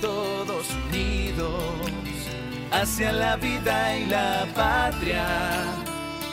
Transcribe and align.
Todos 0.00 0.66
unidos 0.88 1.62
hacia 2.72 3.12
la 3.12 3.36
vida 3.36 3.96
y 3.96 4.06
la 4.06 4.46
patria, 4.52 5.26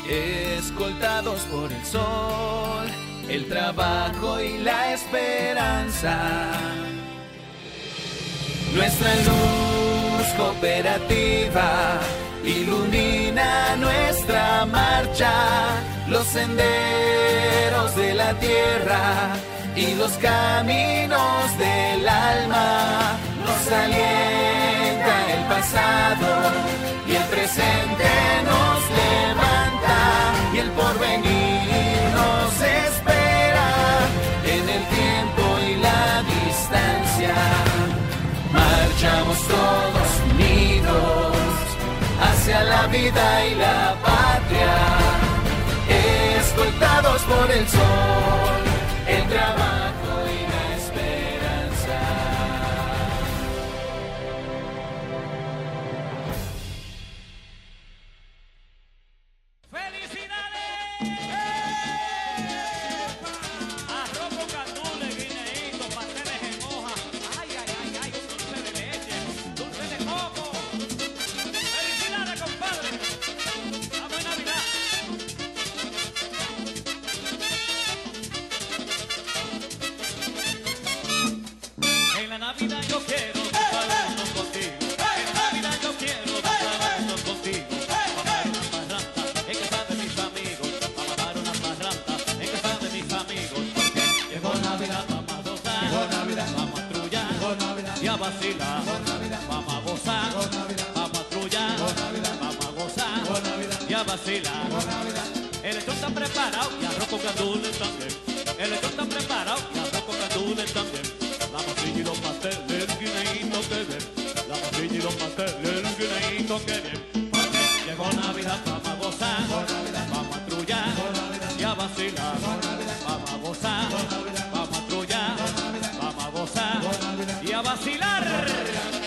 escoltados 0.09 1.41
por 1.41 1.71
el 1.71 1.85
sol, 1.85 2.87
el 3.29 3.47
trabajo 3.47 4.41
y 4.41 4.57
la 4.57 4.93
esperanza. 4.93 6.17
Nuestra 8.73 9.15
luz 9.17 10.27
cooperativa 10.35 11.99
ilumina 12.43 13.75
nuestra 13.75 14.65
marcha, 14.65 15.31
los 16.09 16.25
senderos 16.25 17.95
de 17.95 18.15
la 18.15 18.33
tierra 18.39 19.35
y 19.75 19.95
los 19.95 20.11
caminos 20.13 21.57
del 21.57 22.07
alma. 22.07 23.17
Nos 23.45 23.71
alienta 23.71 25.33
el 25.35 25.43
pasado 25.45 26.51
y 27.07 27.15
el 27.15 27.23
presente 27.23 28.09
nos 28.49 28.79
levanta 29.01 29.97
y 30.53 30.57
el 30.59 30.69
porvenir 30.71 32.01
nos 32.19 32.53
espera 32.61 33.69
en 34.45 34.69
el 34.69 34.83
tiempo 34.99 35.43
y 35.67 35.75
la 35.87 36.23
distancia. 36.33 37.35
Marchamos 38.51 39.37
todos 39.47 40.09
unidos 40.33 41.35
hacia 42.21 42.63
la 42.63 42.87
vida 42.87 43.45
y 43.47 43.55
la 43.55 43.95
patria, 44.03 44.75
escoltados 46.39 47.21
por 47.23 47.51
el 47.51 47.67
sol 47.67 48.10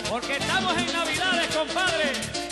Porque 0.08 0.36
estamos 0.36 0.76
en 0.78 0.92
Navidades, 0.92 1.56
compadre. 1.56 2.43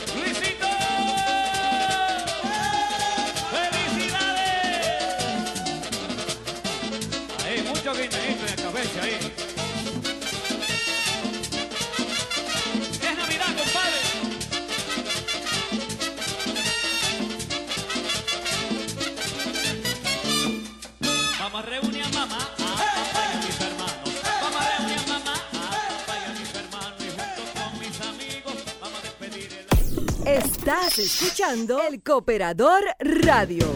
Estás 30.72 30.98
escuchando 31.00 31.82
El 31.86 32.02
Cooperador 32.02 32.82
Radio. 32.98 33.66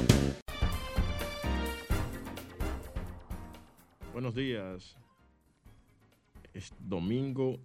Buenos 4.15 4.35
días. 4.35 4.97
Es 6.55 6.73
domingo, 6.81 7.59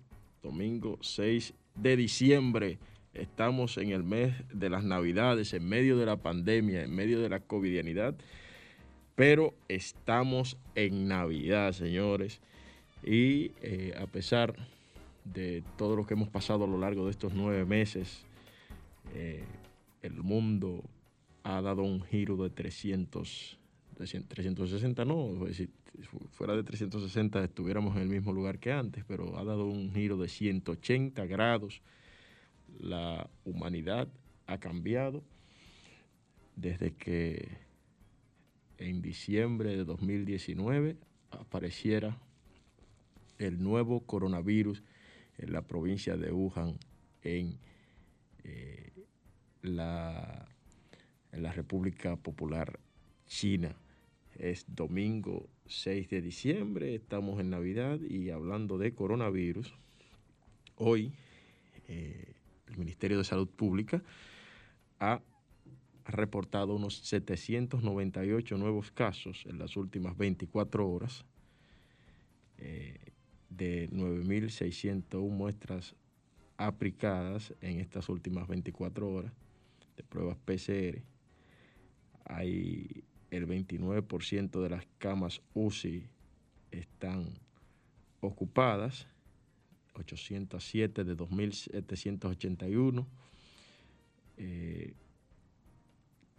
domingo 0.44 0.98
6 1.00 1.54
de 1.76 1.96
diciembre. 1.96 2.78
Estamos 3.14 3.78
en 3.78 3.92
el 3.92 4.04
mes 4.04 4.34
de 4.54 4.70
las 4.70 4.84
Navidades, 4.84 5.54
en 5.54 5.64
medio 5.64 5.96
de 5.96 6.08
la 6.08 6.18
pandemia, 6.18 6.84
en 6.84 6.94
medio 6.94 7.22
de 7.22 7.30
la 7.30 7.40
covidianidad. 7.40 8.16
Pero 9.16 9.54
estamos 9.70 10.58
en 10.76 11.08
Navidad, 11.08 11.72
señores. 11.72 12.42
Y 13.02 13.54
eh, 13.62 13.94
a 13.98 14.08
pesar 14.08 14.54
de 15.24 15.64
todo 15.78 15.96
lo 15.96 16.06
que 16.06 16.16
hemos 16.16 16.28
pasado 16.28 16.66
a 16.66 16.68
lo 16.68 16.78
largo 16.78 17.06
de 17.06 17.12
estos 17.12 17.34
nueve 17.34 17.64
meses, 17.64 18.26
eh, 19.14 19.44
el 20.02 20.22
mundo 20.24 20.84
ha 21.44 21.62
dado 21.62 21.84
un 21.84 22.02
giro 22.04 22.38
de 22.38 22.50
300, 22.50 23.58
360, 23.98 25.06
no, 25.06 25.48
si 25.52 25.70
fuera 26.32 26.56
de 26.56 26.64
360 26.64 27.44
estuviéramos 27.44 27.96
en 27.96 28.04
el 28.04 28.10
mismo 28.10 28.34
lugar 28.34 28.60
que 28.60 28.72
antes, 28.72 29.04
pero 29.08 29.38
ha 29.38 29.44
dado 29.44 29.66
un 29.66 29.92
giro 29.94 30.18
de 30.18 30.28
180 30.28 31.26
grados. 31.26 31.82
La 32.80 33.30
humanidad 33.44 34.08
ha 34.48 34.60
cambiado 34.60 35.24
desde 36.56 36.94
que 36.94 37.50
en 38.78 39.02
diciembre 39.02 39.76
de 39.76 39.84
2019 39.84 40.98
apareciera 41.32 42.18
el 43.38 43.62
nuevo 43.62 44.02
coronavirus 44.02 44.84
en 45.38 45.54
la 45.54 45.62
provincia 45.64 46.18
de 46.18 46.32
Wuhan, 46.32 46.78
en, 47.24 47.58
eh, 48.44 48.81
la, 49.62 50.48
la 51.32 51.52
República 51.52 52.16
Popular 52.16 52.80
China. 53.28 53.76
Es 54.38 54.66
domingo 54.68 55.50
6 55.68 56.10
de 56.10 56.22
diciembre, 56.22 56.96
estamos 56.96 57.40
en 57.40 57.50
Navidad 57.50 58.00
y 58.02 58.30
hablando 58.30 58.78
de 58.78 58.94
coronavirus, 58.94 59.74
hoy 60.76 61.14
eh, 61.88 62.34
el 62.68 62.78
Ministerio 62.78 63.18
de 63.18 63.24
Salud 63.24 63.48
Pública 63.48 64.02
ha 65.00 65.22
reportado 66.06 66.76
unos 66.76 66.96
798 67.08 68.58
nuevos 68.58 68.92
casos 68.92 69.46
en 69.46 69.60
las 69.60 69.78
últimas 69.78 70.18
24 70.18 70.90
horas, 70.90 71.26
eh, 72.58 72.98
de 73.50 73.90
9.601 73.92 75.30
muestras 75.30 75.96
aplicadas 76.58 77.54
en 77.62 77.80
estas 77.80 78.08
últimas 78.10 78.48
24 78.48 79.08
horas 79.10 79.34
de 79.96 80.04
pruebas 80.04 80.38
PCR. 80.38 81.02
Hay 82.26 83.06
el 83.30 83.48
29% 83.48 84.62
de 84.62 84.70
las 84.70 84.86
camas 84.98 85.42
UCI 85.54 86.10
están 86.72 87.40
ocupadas. 88.20 89.08
807 89.94 91.04
de 91.04 91.18
2.781. 91.18 93.06
Eh, 94.38 94.94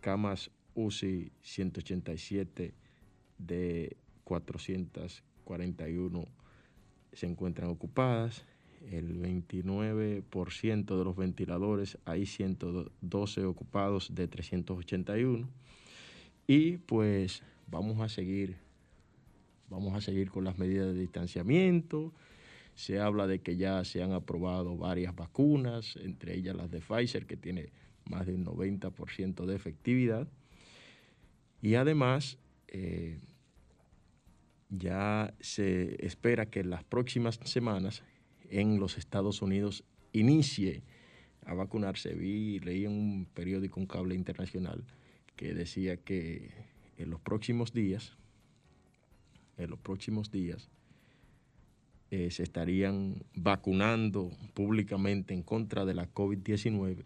camas 0.01 0.51
UCI 0.75 1.31
187 1.43 2.75
de 3.39 3.97
441 4.25 6.27
se 7.13 7.27
encuentran 7.27 7.71
ocupadas. 7.71 8.45
El 8.91 9.21
29% 9.21 10.99
de 10.99 11.05
los 11.05 11.17
ventiladores, 11.17 11.99
hay 12.05 12.27
112 12.27 13.45
ocupados 13.45 14.15
de 14.15 14.29
381. 14.29 15.49
Y 16.47 16.79
pues 16.79 17.43
vamos 17.69 18.01
a 18.01 18.09
seguir, 18.09 18.57
vamos 19.69 19.95
a 19.95 20.01
seguir 20.01 20.31
con 20.31 20.45
las 20.45 20.59
medidas 20.59 20.93
de 20.95 21.01
distanciamiento. 21.01 22.13
Se 22.75 22.99
habla 22.99 23.27
de 23.27 23.41
que 23.41 23.57
ya 23.57 23.85
se 23.85 24.03
han 24.03 24.13
aprobado 24.13 24.77
varias 24.77 25.15
vacunas, 25.15 25.97
entre 25.97 26.35
ellas 26.35 26.57
las 26.57 26.71
de 26.71 26.81
Pfizer, 26.81 27.27
que 27.27 27.37
tiene 27.37 27.71
más 28.11 28.27
del 28.27 28.45
90% 28.45 29.47
de 29.47 29.55
efectividad. 29.55 30.29
Y 31.61 31.77
además, 31.77 32.39
eh, 32.69 33.21
ya 34.73 35.35
se 35.41 36.05
espera 36.05 36.47
que 36.47 36.61
en 36.61 36.71
las 36.71 36.83
próximas 36.83 37.39
semanas 37.45 38.03
en 38.53 38.79
los 38.79 38.99
Estados 38.99 39.43
Unidos 39.43 39.85
inicie 40.13 40.83
a 41.45 41.55
vacunarse. 41.55 42.15
Vi, 42.15 42.61
leí 42.61 42.85
en 42.85 42.93
un 42.93 43.27
periódico, 43.33 43.81
un 43.81 43.87
cable 43.87 44.15
internacional, 44.15 44.85
que 45.37 45.55
decía 45.55 45.97
que 45.97 46.51
en 46.99 47.11
los 47.11 47.21
próximos 47.21 47.73
días, 47.73 48.17
en 49.57 49.71
los 49.71 49.79
próximos 49.79 50.31
días, 50.31 50.69
eh, 52.11 52.31
se 52.31 52.43
estarían 52.43 53.25
vacunando 53.35 54.31
públicamente 54.53 55.33
en 55.33 55.43
contra 55.43 55.87
de 55.87 55.95
la 55.95 56.13
COVID-19 56.13 57.05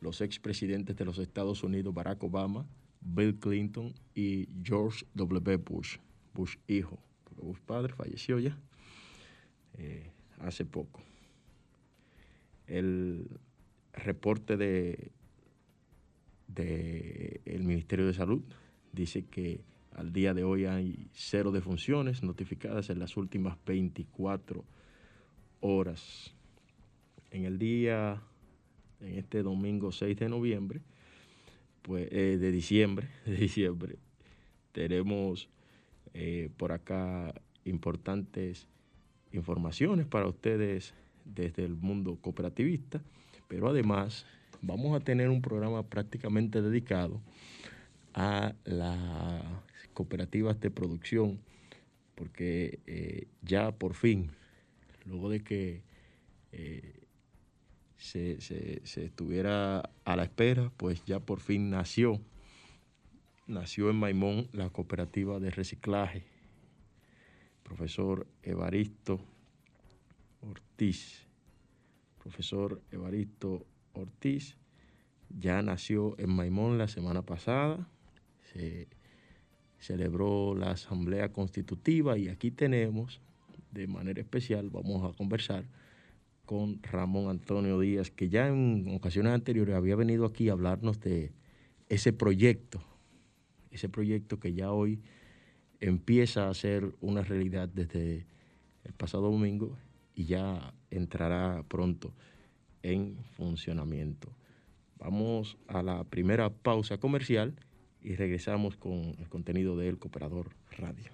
los 0.00 0.20
expresidentes 0.22 0.96
de 0.96 1.04
los 1.04 1.18
Estados 1.18 1.62
Unidos, 1.62 1.92
Barack 1.92 2.22
Obama, 2.22 2.66
Bill 3.00 3.38
Clinton 3.38 3.92
y 4.14 4.48
George 4.62 5.04
W. 5.14 5.56
Bush, 5.56 5.98
Bush 6.32 6.56
hijo, 6.66 6.98
porque 7.24 7.42
Bush 7.42 7.58
padre 7.66 7.92
falleció 7.92 8.38
ya 8.38 8.56
eh, 9.74 10.10
hace 10.40 10.64
poco. 10.64 11.00
El 12.66 13.28
reporte 13.92 14.56
de, 14.56 15.10
el 17.44 17.64
Ministerio 17.64 18.06
de 18.06 18.14
Salud 18.14 18.42
dice 18.92 19.24
que 19.26 19.60
al 19.94 20.12
día 20.12 20.34
de 20.34 20.44
hoy 20.44 20.66
hay 20.66 21.08
cero 21.12 21.50
defunciones 21.50 22.22
notificadas 22.22 22.90
en 22.90 22.98
las 22.98 23.16
últimas 23.16 23.56
24 23.64 24.64
horas. 25.60 26.34
En 27.30 27.44
el 27.44 27.58
día, 27.58 28.22
en 29.00 29.18
este 29.18 29.42
domingo 29.42 29.92
6 29.92 30.16
de 30.18 30.28
noviembre, 30.28 30.80
pues, 31.82 32.08
eh, 32.12 32.38
de 32.38 32.52
diciembre, 32.52 33.08
diciembre, 33.26 33.96
tenemos 34.72 35.48
eh, 36.14 36.50
por 36.56 36.72
acá 36.72 37.34
importantes 37.64 38.68
informaciones 39.32 40.06
para 40.06 40.26
ustedes 40.26 40.94
desde 41.24 41.64
el 41.64 41.74
mundo 41.74 42.18
cooperativista, 42.20 43.02
pero 43.48 43.68
además 43.68 44.26
vamos 44.62 44.96
a 44.96 45.04
tener 45.04 45.28
un 45.28 45.42
programa 45.42 45.82
prácticamente 45.84 46.62
dedicado 46.62 47.20
a 48.14 48.54
las 48.64 49.42
cooperativas 49.94 50.60
de 50.60 50.70
producción, 50.70 51.38
porque 52.14 52.80
eh, 52.86 53.26
ya 53.42 53.72
por 53.72 53.94
fin, 53.94 54.30
luego 55.04 55.30
de 55.30 55.40
que 55.40 55.82
eh, 56.52 56.98
se, 57.96 58.40
se, 58.40 59.04
estuviera 59.04 59.90
a 60.04 60.16
la 60.16 60.24
espera, 60.24 60.72
pues 60.76 61.04
ya 61.04 61.20
por 61.20 61.40
fin 61.40 61.70
nació, 61.70 62.20
nació 63.46 63.90
en 63.90 63.96
Maimón 63.96 64.48
la 64.52 64.70
cooperativa 64.70 65.38
de 65.40 65.50
reciclaje, 65.50 66.24
profesor 67.68 68.26
Evaristo 68.42 69.20
Ortiz, 70.40 71.26
profesor 72.22 72.80
Evaristo 72.90 73.66
Ortiz, 73.92 74.56
ya 75.38 75.60
nació 75.60 76.18
en 76.18 76.30
Maimón 76.30 76.78
la 76.78 76.88
semana 76.88 77.22
pasada, 77.22 77.86
se 78.52 78.88
celebró 79.78 80.54
la 80.54 80.70
asamblea 80.72 81.30
constitutiva 81.30 82.16
y 82.16 82.28
aquí 82.28 82.50
tenemos, 82.50 83.20
de 83.70 83.86
manera 83.86 84.20
especial, 84.20 84.70
vamos 84.70 85.04
a 85.04 85.14
conversar 85.14 85.64
con 86.46 86.82
Ramón 86.82 87.28
Antonio 87.28 87.78
Díaz, 87.78 88.10
que 88.10 88.30
ya 88.30 88.48
en 88.48 88.86
ocasiones 88.94 89.34
anteriores 89.34 89.76
había 89.76 89.96
venido 89.96 90.24
aquí 90.24 90.48
a 90.48 90.52
hablarnos 90.52 91.00
de 91.00 91.32
ese 91.90 92.14
proyecto, 92.14 92.82
ese 93.70 93.90
proyecto 93.90 94.40
que 94.40 94.54
ya 94.54 94.72
hoy 94.72 95.02
empieza 95.80 96.48
a 96.48 96.54
ser 96.54 96.92
una 97.00 97.22
realidad 97.22 97.68
desde 97.68 98.26
el 98.84 98.92
pasado 98.94 99.30
domingo 99.30 99.76
y 100.14 100.26
ya 100.26 100.72
entrará 100.90 101.62
pronto 101.68 102.12
en 102.82 103.16
funcionamiento. 103.36 104.28
Vamos 104.98 105.56
a 105.68 105.82
la 105.82 106.04
primera 106.04 106.50
pausa 106.50 106.98
comercial 106.98 107.54
y 108.02 108.16
regresamos 108.16 108.76
con 108.76 109.16
el 109.18 109.28
contenido 109.28 109.76
de 109.76 109.88
El 109.88 109.98
Cooperador 109.98 110.50
Radio. 110.76 111.12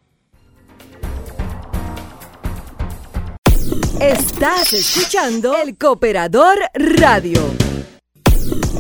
Estás 4.01 4.73
escuchando 4.73 5.57
El 5.57 5.77
Cooperador 5.77 6.59
Radio. 6.75 7.41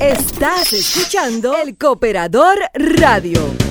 Estás 0.00 0.72
escuchando 0.72 1.56
El 1.56 1.78
Cooperador 1.78 2.58
Radio. 2.74 3.63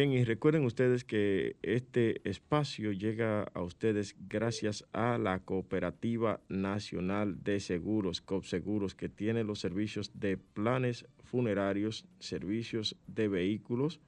Bien, 0.00 0.14
y 0.14 0.24
recuerden 0.24 0.64
ustedes 0.64 1.04
que 1.04 1.56
este 1.60 2.26
espacio 2.26 2.90
llega 2.90 3.42
a 3.42 3.60
ustedes 3.60 4.16
gracias 4.30 4.86
a 4.94 5.18
la 5.18 5.40
Cooperativa 5.40 6.40
Nacional 6.48 7.44
de 7.44 7.60
Seguros, 7.60 8.22
COPSEGUROS, 8.22 8.94
que 8.94 9.10
tiene 9.10 9.44
los 9.44 9.58
servicios 9.58 10.18
de 10.18 10.38
planes 10.38 11.04
funerarios, 11.22 12.06
servicios 12.18 12.96
de 13.08 13.28
vehículos, 13.28 14.00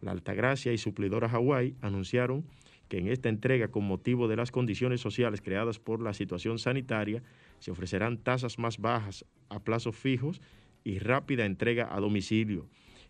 La 0.02 0.10
Altagracia 0.10 0.70
y 0.70 0.76
Suplidora 0.76 1.30
Hawái 1.30 1.76
anunciaron 1.80 2.44
que 2.90 2.98
en 2.98 3.08
esta 3.08 3.30
entrega, 3.30 3.68
con 3.68 3.84
motivo 3.84 4.28
de 4.28 4.36
las 4.36 4.50
condiciones 4.50 5.00
sociales 5.00 5.40
creadas 5.40 5.78
por 5.78 6.02
la 6.02 6.12
situación 6.12 6.58
sanitaria, 6.58 7.22
se 7.58 7.70
ofrecerán 7.70 8.18
tasas 8.18 8.58
más 8.58 8.76
bajas 8.76 9.24
a 9.48 9.60
plazos 9.60 9.96
fijos 9.96 10.42
y 10.84 10.98
rápida 10.98 11.46
entrega 11.46 11.88
a 11.90 11.98
domicilio. 12.00 12.68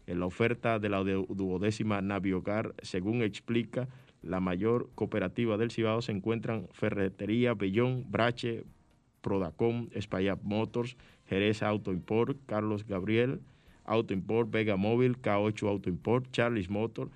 En 0.08 0.20
la 0.20 0.26
oferta 0.26 0.78
de 0.78 0.88
la 0.88 1.04
duodécima 1.04 2.00
Naviogar, 2.00 2.74
según 2.80 3.20
explica 3.20 3.88
la 4.22 4.40
mayor 4.40 4.88
cooperativa 4.94 5.58
del 5.58 5.70
Cibao, 5.70 6.00
se 6.00 6.12
encuentran 6.12 6.66
Ferretería 6.72 7.52
Bellón, 7.52 8.06
Brache, 8.08 8.64
Prodacom, 9.20 9.88
Espaillat 9.92 10.40
Motors, 10.42 10.96
Jerez 11.26 11.62
Auto 11.62 11.92
Import, 11.92 12.38
Carlos 12.46 12.86
Gabriel, 12.86 13.40
Auto 13.84 14.14
Import, 14.14 14.50
Vega 14.50 14.76
Móvil, 14.76 15.18
K8 15.18 15.68
Auto 15.68 15.90
Import, 15.90 16.24
Charles 16.32 16.70
Motor, 16.70 17.10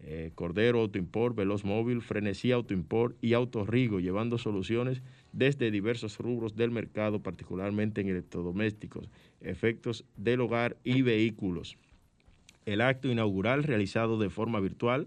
eh, 0.00 0.32
Cordero 0.34 0.80
Auto 0.80 0.98
Import, 0.98 1.36
Veloz 1.36 1.64
Móvil, 1.64 2.02
Frenesí 2.02 2.50
Auto 2.50 2.74
Import 2.74 3.16
y 3.22 3.34
Rigo, 3.36 4.00
llevando 4.00 4.36
soluciones 4.36 5.00
desde 5.32 5.70
diversos 5.70 6.18
rubros 6.18 6.56
del 6.56 6.72
mercado, 6.72 7.22
particularmente 7.22 8.00
en 8.00 8.08
electrodomésticos, 8.08 9.08
efectos 9.40 10.04
del 10.16 10.40
hogar 10.40 10.76
y 10.82 11.02
vehículos. 11.02 11.78
El 12.66 12.80
acto 12.80 13.08
inaugural, 13.08 13.62
realizado 13.62 14.18
de 14.18 14.28
forma 14.28 14.58
virtual, 14.58 15.06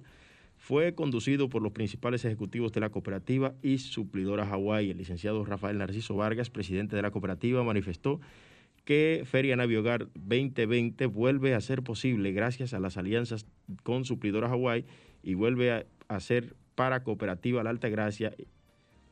fue 0.55 0.95
conducido 0.95 1.49
por 1.49 1.61
los 1.61 1.73
principales 1.73 2.23
ejecutivos 2.23 2.71
de 2.71 2.79
la 2.79 2.89
cooperativa 2.89 3.53
y 3.61 3.79
suplidora 3.79 4.45
Hawái. 4.45 4.89
El 4.89 4.97
licenciado 4.97 5.43
Rafael 5.43 5.77
Narciso 5.77 6.15
Vargas, 6.15 6.49
presidente 6.49 6.95
de 6.95 7.01
la 7.01 7.11
cooperativa, 7.11 7.61
manifestó 7.63 8.21
que 8.85 9.23
Feria 9.25 9.57
Naviogar 9.57 10.07
2020 10.15 11.05
vuelve 11.07 11.53
a 11.53 11.59
ser 11.59 11.83
posible 11.83 12.31
gracias 12.31 12.73
a 12.73 12.79
las 12.79 12.95
alianzas 12.95 13.45
con 13.83 14.05
suplidora 14.05 14.47
Hawái 14.47 14.85
y 15.21 15.33
vuelve 15.33 15.85
a, 16.07 16.19
ser 16.21 16.55
para 16.75 17.03
Cooperativa 17.03 17.61
La 17.61 17.71
Alta 17.71 17.89
Gracia 17.89 18.33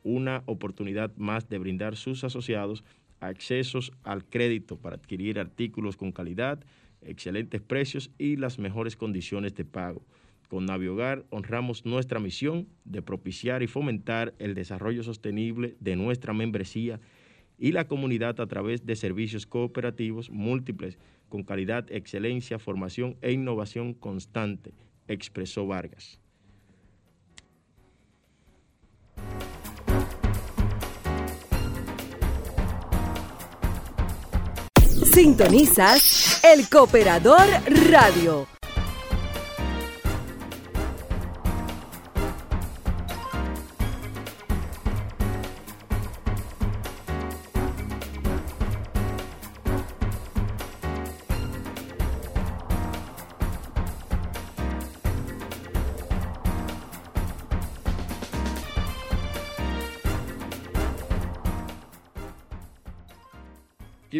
una 0.04 0.42
oportunidad 0.46 1.14
más 1.16 1.50
de 1.50 1.58
brindar 1.58 1.96
sus 1.96 2.24
asociados 2.24 2.82
accesos 3.20 3.92
al 4.04 4.24
crédito 4.24 4.78
para 4.78 4.96
adquirir 4.96 5.38
artículos 5.38 5.96
con 5.96 6.12
calidad, 6.12 6.64
excelentes 7.02 7.60
precios 7.60 8.10
y 8.18 8.36
las 8.36 8.58
mejores 8.58 8.96
condiciones 8.96 9.54
de 9.54 9.64
pago. 9.64 10.02
Con 10.48 10.64
Naviogar 10.64 11.26
honramos 11.30 11.84
nuestra 11.84 12.20
misión 12.20 12.68
de 12.84 13.02
propiciar 13.02 13.62
y 13.62 13.66
fomentar 13.66 14.34
el 14.38 14.54
desarrollo 14.54 15.02
sostenible 15.02 15.76
de 15.80 15.96
nuestra 15.96 16.32
membresía 16.32 17.00
y 17.58 17.72
la 17.72 17.86
comunidad 17.86 18.40
a 18.40 18.46
través 18.46 18.86
de 18.86 18.96
servicios 18.96 19.46
cooperativos 19.46 20.30
múltiples 20.30 20.98
con 21.28 21.42
calidad, 21.42 21.84
excelencia, 21.90 22.58
formación 22.58 23.16
e 23.20 23.32
innovación 23.32 23.92
constante, 23.92 24.72
expresó 25.06 25.66
Vargas. 25.66 26.18
Sintonizas 35.12 36.27
el 36.42 36.68
Cooperador 36.68 37.46
Radio. 37.90 38.46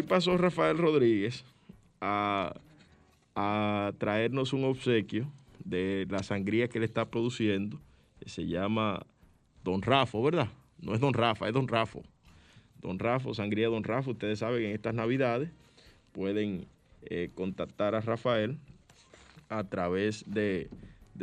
pasó 0.09 0.37
Rafael 0.37 0.77
Rodríguez 0.77 1.45
a, 2.01 2.53
traernos 3.97 4.53
un 4.53 4.65
obsequio 4.65 5.31
de 5.63 6.05
la 6.09 6.23
sangría 6.23 6.67
que 6.67 6.79
le 6.79 6.85
está 6.85 7.09
produciendo, 7.09 7.79
que 8.19 8.29
se 8.29 8.45
llama 8.45 9.05
Don 9.63 9.81
Rafo, 9.81 10.21
¿verdad? 10.21 10.49
No 10.81 10.93
es 10.93 10.99
Don 10.99 11.13
Rafa, 11.13 11.47
es 11.47 11.53
Don 11.53 11.67
Rafo. 11.67 12.03
Don 12.81 12.99
Rafo, 12.99 13.33
sangría 13.33 13.67
Don 13.67 13.83
Rafo, 13.83 14.11
ustedes 14.11 14.39
saben, 14.39 14.63
en 14.63 14.71
estas 14.71 14.93
navidades 14.93 15.51
pueden 16.11 16.65
eh, 17.03 17.29
contactar 17.35 17.95
a 17.95 18.01
Rafael 18.01 18.57
a 19.47 19.63
través 19.63 20.23
de, 20.27 20.69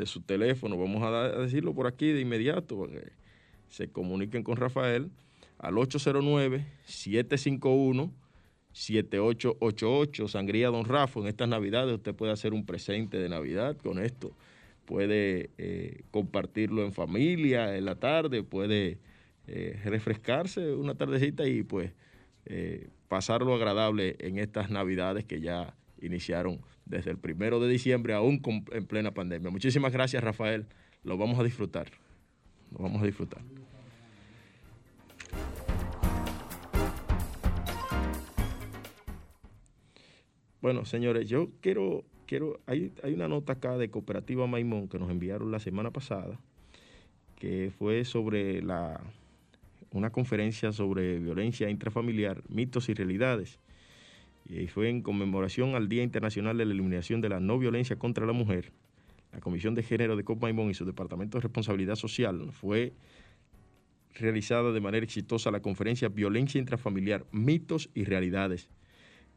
su 0.05 0.21
teléfono. 0.21 0.79
Vamos 0.79 1.03
a, 1.03 1.25
a, 1.25 1.29
decirlo 1.39 1.75
por 1.75 1.87
aquí 1.87 2.13
de 2.13 2.21
inmediato, 2.21 2.79
para 2.79 2.93
que 2.93 3.13
se 3.69 3.89
comuniquen 3.89 4.43
con 4.43 4.57
Rafael 4.57 5.11
al 5.59 5.79
809 5.79 6.67
751 6.85 8.13
7888, 8.77 10.29
Sangría 10.29 10.69
Don 10.69 10.85
Rafa. 10.85 11.21
En 11.21 11.29
estas 11.29 11.49
Navidades 11.49 11.95
usted 11.95 12.15
puede 12.15 12.33
hacer 12.33 12.53
un 12.53 12.67
presente 12.67 13.17
de 13.17 13.31
Navidad 13.31 13.75
con 13.79 13.99
esto. 13.99 14.37
Puede 14.85 15.49
eh, 15.57 16.03
compartirlo 16.11 16.85
en 16.85 16.93
familia, 16.93 17.75
en 17.77 17.87
la 17.87 17.95
tarde, 17.95 18.43
puede 18.43 18.99
eh, 19.47 19.81
refrescarse 19.87 20.75
una 20.75 20.95
tardecita 20.95 21.49
y 21.49 21.63
pues 21.63 21.93
eh, 22.45 22.89
pasarlo 23.09 23.55
agradable 23.55 24.17
en 24.19 24.39
estas 24.39 24.71
Navidades 24.71 25.25
que 25.25 25.41
ya 25.41 25.75
iniciaron 26.03 26.61
desde 26.85 27.11
el 27.11 27.19
primero 27.19 27.61
de 27.61 27.71
diciembre, 27.71 28.13
aún 28.13 28.43
en 28.73 28.87
plena 28.87 29.15
pandemia. 29.15 29.51
Muchísimas 29.51 29.91
gracias, 29.91 30.23
Rafael. 30.23 30.67
Lo 31.03 31.17
vamos 31.17 31.39
a 31.39 31.45
disfrutar. 31.45 31.91
Lo 32.73 32.85
vamos 32.85 33.03
a 33.03 33.07
disfrutar. 33.07 33.41
Bueno, 40.67 40.85
señores, 40.85 41.29
yo 41.29 41.51
quiero, 41.61 42.03
quiero, 42.27 42.59
hay, 42.67 42.91
hay 43.05 43.15
una 43.15 43.29
nota 43.29 43.53
acá 43.53 43.79
de 43.79 43.89
Cooperativa 43.89 44.49
Maimón 44.49 44.89
que 44.89 44.99
nos 44.99 45.13
enviaron 45.13 45.53
la 45.53 45.61
semana 45.61 45.93
pasada, 45.93 46.41
que 47.37 47.71
fue 47.79 48.05
sobre 48.05 48.61
la, 48.63 49.01
una 49.93 50.11
conferencia 50.11 50.73
sobre 50.73 51.21
violencia 51.21 51.71
intrafamiliar, 51.71 52.43
mitos 52.49 52.89
y 52.89 52.95
realidades. 52.95 53.61
Y 54.45 54.67
fue 54.67 54.89
en 54.89 55.03
conmemoración 55.03 55.77
al 55.77 55.89
Día 55.89 56.03
Internacional 56.03 56.59
de 56.59 56.65
la 56.65 56.73
Eliminación 56.73 57.21
de 57.21 57.29
la 57.29 57.39
No 57.39 57.61
Violencia 57.61 57.97
contra 57.97 58.27
la 58.27 58.33
Mujer. 58.33 58.73
La 59.33 59.39
Comisión 59.39 59.77
de 59.77 59.85
Género 59.85 60.17
de 60.17 60.25
Maimón 60.25 60.69
y 60.69 60.75
su 60.75 60.85
Departamento 60.85 61.39
de 61.39 61.43
Responsabilidad 61.43 61.95
Social 61.95 62.51
fue 62.51 62.93
realizada 64.15 64.73
de 64.73 64.81
manera 64.81 65.05
exitosa 65.05 65.53
la 65.53 65.63
conferencia 65.63 66.09
Violencia 66.09 66.59
Intrafamiliar, 66.59 67.25
mitos 67.31 67.89
y 67.95 68.03
realidades 68.03 68.69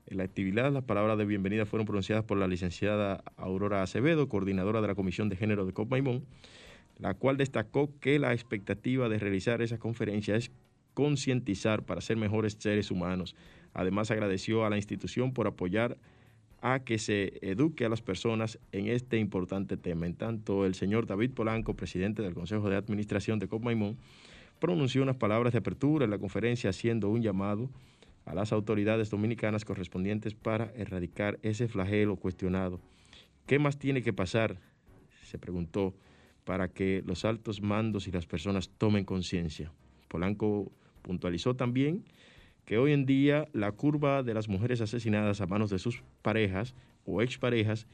en 0.10 0.18
la 0.18 0.24
actividad, 0.24 0.72
las 0.72 0.84
palabras 0.84 1.18
de 1.18 1.26
bienvenida 1.26 1.66
fueron 1.66 1.86
pronunciadas 1.86 2.26
por 2.26 2.38
la 2.38 2.48
licenciada 2.48 3.24
Aurora 3.38 3.84
Acevedo, 3.84 4.28
coordinadora 4.28 4.82
de 4.82 4.88
la 4.88 4.96
Comisión 4.96 5.30
de 5.30 5.36
Género 5.36 5.66
de 5.66 5.86
Maimón, 5.86 6.26
la 6.98 7.14
cual 7.14 7.38
destacó 7.38 7.92
que 8.00 8.18
la 8.18 8.34
expectativa 8.34 9.08
de 9.08 9.20
realizar 9.20 9.62
esa 9.62 9.78
conferencia 9.78 10.36
es 10.36 10.52
concientizar 10.96 11.84
para 11.84 12.02
ser 12.02 12.18
mejores 12.18 12.58
seres 12.60 12.90
humanos. 12.90 13.36
Además, 13.74 14.10
agradeció 14.10 14.66
a 14.66 14.70
la 14.72 14.78
institución 14.78 15.32
por 15.32 15.46
apoyar 15.46 15.98
a 16.62 16.80
que 16.80 16.98
se 16.98 17.40
eduque 17.42 17.86
a 17.86 17.90
las 17.90 18.02
personas 18.02 18.60
en 18.72 18.88
este 18.88 19.18
importante 19.18 19.78
tema. 19.78 20.08
En 20.08 20.16
tanto, 20.16 20.66
el 20.66 20.74
señor 20.74 21.06
David 21.06 21.32
Polanco, 21.32 21.76
presidente 21.76 22.24
del 22.24 22.34
Consejo 22.34 22.70
de 22.70 22.76
Administración 22.76 23.38
de 23.38 23.48
Maimón, 23.48 23.98
pronunció 24.60 25.04
unas 25.04 25.16
palabras 25.16 25.54
de 25.54 25.60
apertura 25.60 26.06
en 26.06 26.12
la 26.12 26.18
conferencia 26.18 26.72
haciendo 26.72 27.10
un 27.10 27.22
llamado 27.22 27.70
a 28.30 28.36
las 28.36 28.54
autoridades 28.54 29.10
dominicanas 29.10 29.66
correspondientes 29.66 30.36
para 30.36 30.72
erradicar 30.76 31.40
ese 31.42 31.68
flagelo 31.68 32.16
cuestionado. 32.16 32.80
¿Qué 33.48 33.58
más 33.58 33.80
tiene 33.80 34.04
que 34.04 34.14
pasar? 34.14 34.60
Se 35.24 35.40
preguntó 35.40 35.96
para 36.44 36.68
que 36.68 37.02
los 37.08 37.26
altos 37.26 37.60
mandos 37.64 38.08
y 38.08 38.12
las 38.12 38.28
personas 38.28 38.70
tomen 38.78 39.04
conciencia. 39.04 39.72
Polanco 40.08 40.72
puntualizó 41.02 41.56
también 41.56 42.06
que 42.66 42.78
hoy 42.78 42.94
en 42.94 43.08
día 43.08 43.48
la 43.52 43.72
curva 43.72 44.22
de 44.22 44.36
las 44.36 44.48
mujeres 44.48 44.80
asesinadas 44.80 45.42
a 45.42 45.48
manos 45.48 45.72
de 45.72 45.80
sus 45.80 46.04
parejas 46.22 46.76
o 47.06 47.24
exparejas 47.24 47.88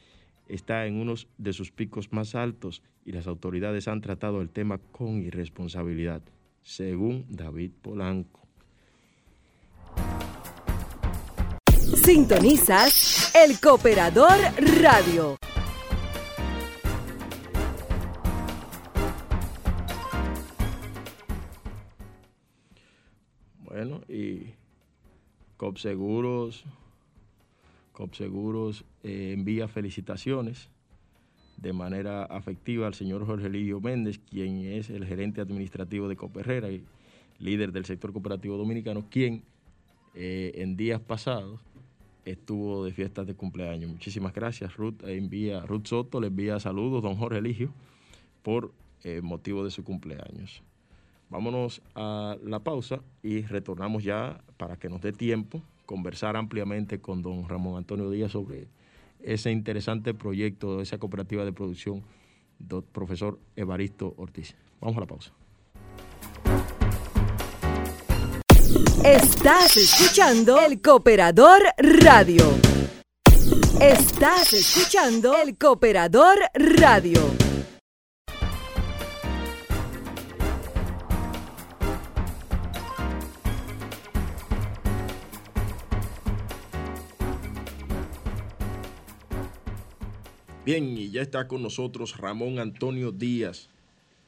está 0.49 0.85
en 0.85 0.95
uno 0.95 1.13
de 1.37 1.53
sus 1.53 1.71
picos 1.71 2.11
más 2.11 2.35
altos 2.35 2.83
y 3.05 3.13
las 3.13 3.27
autoridades 3.27 3.87
han 3.87 4.01
tratado 4.01 4.41
el 4.41 4.49
tema 4.49 4.79
con 4.79 5.21
irresponsabilidad, 5.21 6.21
según 6.61 7.25
David 7.29 7.71
Polanco. 7.81 8.44
Sintonizas 12.05 13.33
El 13.33 13.59
Cooperador 13.59 14.37
Radio. 14.79 15.37
Bueno, 23.63 24.01
y 24.07 24.53
COP 25.57 25.77
Seguros, 25.79 26.63
COP 27.91 28.13
Seguros 28.13 28.85
eh, 29.01 29.33
envía 29.35 29.67
felicitaciones 29.67 30.69
de 31.57 31.73
manera 31.73 32.25
afectiva 32.25 32.85
al 32.85 32.93
señor 32.93 33.25
Jorge 33.25 33.49
Lidio 33.49 33.81
Méndez, 33.81 34.19
quien 34.19 34.59
es 34.59 34.91
el 34.91 35.07
gerente 35.07 35.41
administrativo 35.41 36.07
de 36.07 36.17
Herrera 36.35 36.69
y 36.69 36.85
líder 37.39 37.71
del 37.71 37.85
sector 37.85 38.13
cooperativo 38.13 38.57
dominicano, 38.57 39.07
quien 39.09 39.41
eh, 40.13 40.51
en 40.57 40.77
días 40.77 41.01
pasados 41.01 41.61
estuvo 42.25 42.83
de 42.83 42.91
fiestas 42.91 43.27
de 43.27 43.35
cumpleaños. 43.35 43.89
Muchísimas 43.89 44.33
gracias, 44.33 44.75
Ruth. 44.75 45.03
Envía, 45.03 45.61
Ruth 45.61 45.85
Soto 45.85 46.19
le 46.19 46.27
envía 46.27 46.59
saludos, 46.59 47.03
don 47.03 47.15
Jorge 47.15 47.37
Eligio, 47.39 47.71
por 48.41 48.73
eh, 49.03 49.21
motivo 49.21 49.63
de 49.63 49.71
su 49.71 49.83
cumpleaños. 49.83 50.63
Vámonos 51.29 51.81
a 51.95 52.37
la 52.43 52.59
pausa 52.59 53.01
y 53.23 53.41
retornamos 53.41 54.03
ya 54.03 54.41
para 54.57 54.77
que 54.77 54.89
nos 54.89 55.01
dé 55.01 55.11
tiempo 55.11 55.61
conversar 55.85 56.35
ampliamente 56.35 56.99
con 56.99 57.21
don 57.21 57.47
Ramón 57.47 57.77
Antonio 57.77 58.09
Díaz 58.09 58.31
sobre 58.31 58.67
ese 59.21 59.51
interesante 59.51 60.13
proyecto, 60.13 60.81
esa 60.81 60.97
cooperativa 60.97 61.45
de 61.45 61.53
producción, 61.53 62.03
profesor 62.91 63.39
Evaristo 63.55 64.13
Ortiz. 64.17 64.55
Vamos 64.81 64.97
a 64.97 65.01
la 65.01 65.07
pausa. 65.07 65.44
Estás 69.03 69.77
escuchando 69.77 70.59
El 70.59 70.81
Cooperador 70.81 71.61
Radio. 71.77 72.43
Estás 73.79 74.53
escuchando 74.53 75.35
El 75.37 75.57
Cooperador 75.57 76.37
Radio. 76.53 77.19
Bien, 90.65 90.97
y 90.97 91.11
ya 91.11 91.21
está 91.21 91.47
con 91.47 91.61
nosotros 91.61 92.17
Ramón 92.17 92.57
Antonio 92.57 93.11
Díaz, 93.11 93.69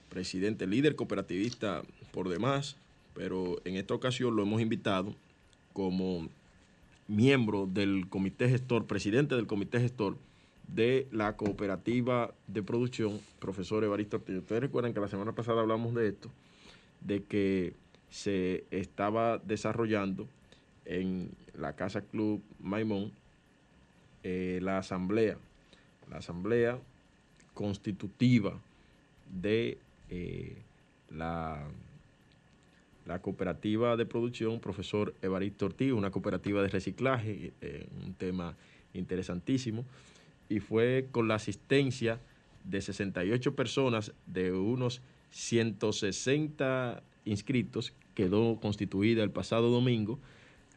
presidente, 0.10 0.68
líder 0.68 0.96
cooperativista 0.96 1.82
por 2.12 2.30
demás, 2.30 2.78
pero 3.18 3.58
en 3.66 3.76
esta 3.76 3.96
ocasión 3.96 4.36
lo 4.36 4.44
hemos 4.44 4.62
invitado 4.62 5.16
como 5.74 6.30
miembro 7.08 7.68
del 7.68 8.08
comité 8.08 8.48
gestor, 8.48 8.86
presidente 8.86 9.36
del 9.36 9.48
comité 9.48 9.80
gestor 9.80 10.18
de 10.68 11.08
la 11.12 11.36
cooperativa 11.36 12.34
de 12.48 12.62
producción, 12.62 13.20
profesor 13.40 13.84
Evaristo 13.84 14.18
Ortiz. 14.18 14.38
Ustedes 14.38 14.62
recuerdan 14.62 14.94
que 14.94 15.00
la 15.00 15.08
semana 15.08 15.32
pasada 15.34 15.62
hablamos 15.62 15.96
de 15.96 16.10
esto, 16.10 16.30
de 17.02 17.24
que 17.24 17.74
se 18.10 18.66
estaba 18.72 19.40
desarrollando 19.40 20.28
en 20.86 21.32
la 21.58 21.76
Casa 21.76 22.02
Club 22.02 22.42
Maimón 22.60 23.12
eh, 24.24 24.60
la 24.62 24.78
asamblea 24.78 25.38
la 26.10 26.18
asamblea 26.18 26.80
constitutiva 27.54 28.60
de 29.30 29.78
eh, 30.10 30.58
la, 31.10 31.68
la 33.08 33.22
cooperativa 33.22 33.96
de 33.96 34.06
producción, 34.06 34.60
profesor 34.60 35.16
Evaristo 35.22 35.66
Ortiz, 35.66 35.94
una 35.94 36.12
cooperativa 36.12 36.62
de 36.62 36.68
reciclaje, 36.68 37.54
eh, 37.62 37.88
un 38.06 38.14
tema 38.14 38.56
interesantísimo, 38.94 39.86
y 40.50 40.60
fue 40.60 41.08
con 41.12 41.28
la 41.28 41.36
asistencia 41.36 42.20
de 42.66 42.82
68 42.82 43.56
personas 43.56 44.14
de 44.26 44.52
unos 44.52 45.02
160 45.32 47.02
inscritos, 47.26 47.94
quedó 48.14 48.60
constituida 48.60 49.24
el 49.24 49.32
pasado 49.32 49.70
domingo 49.70 50.20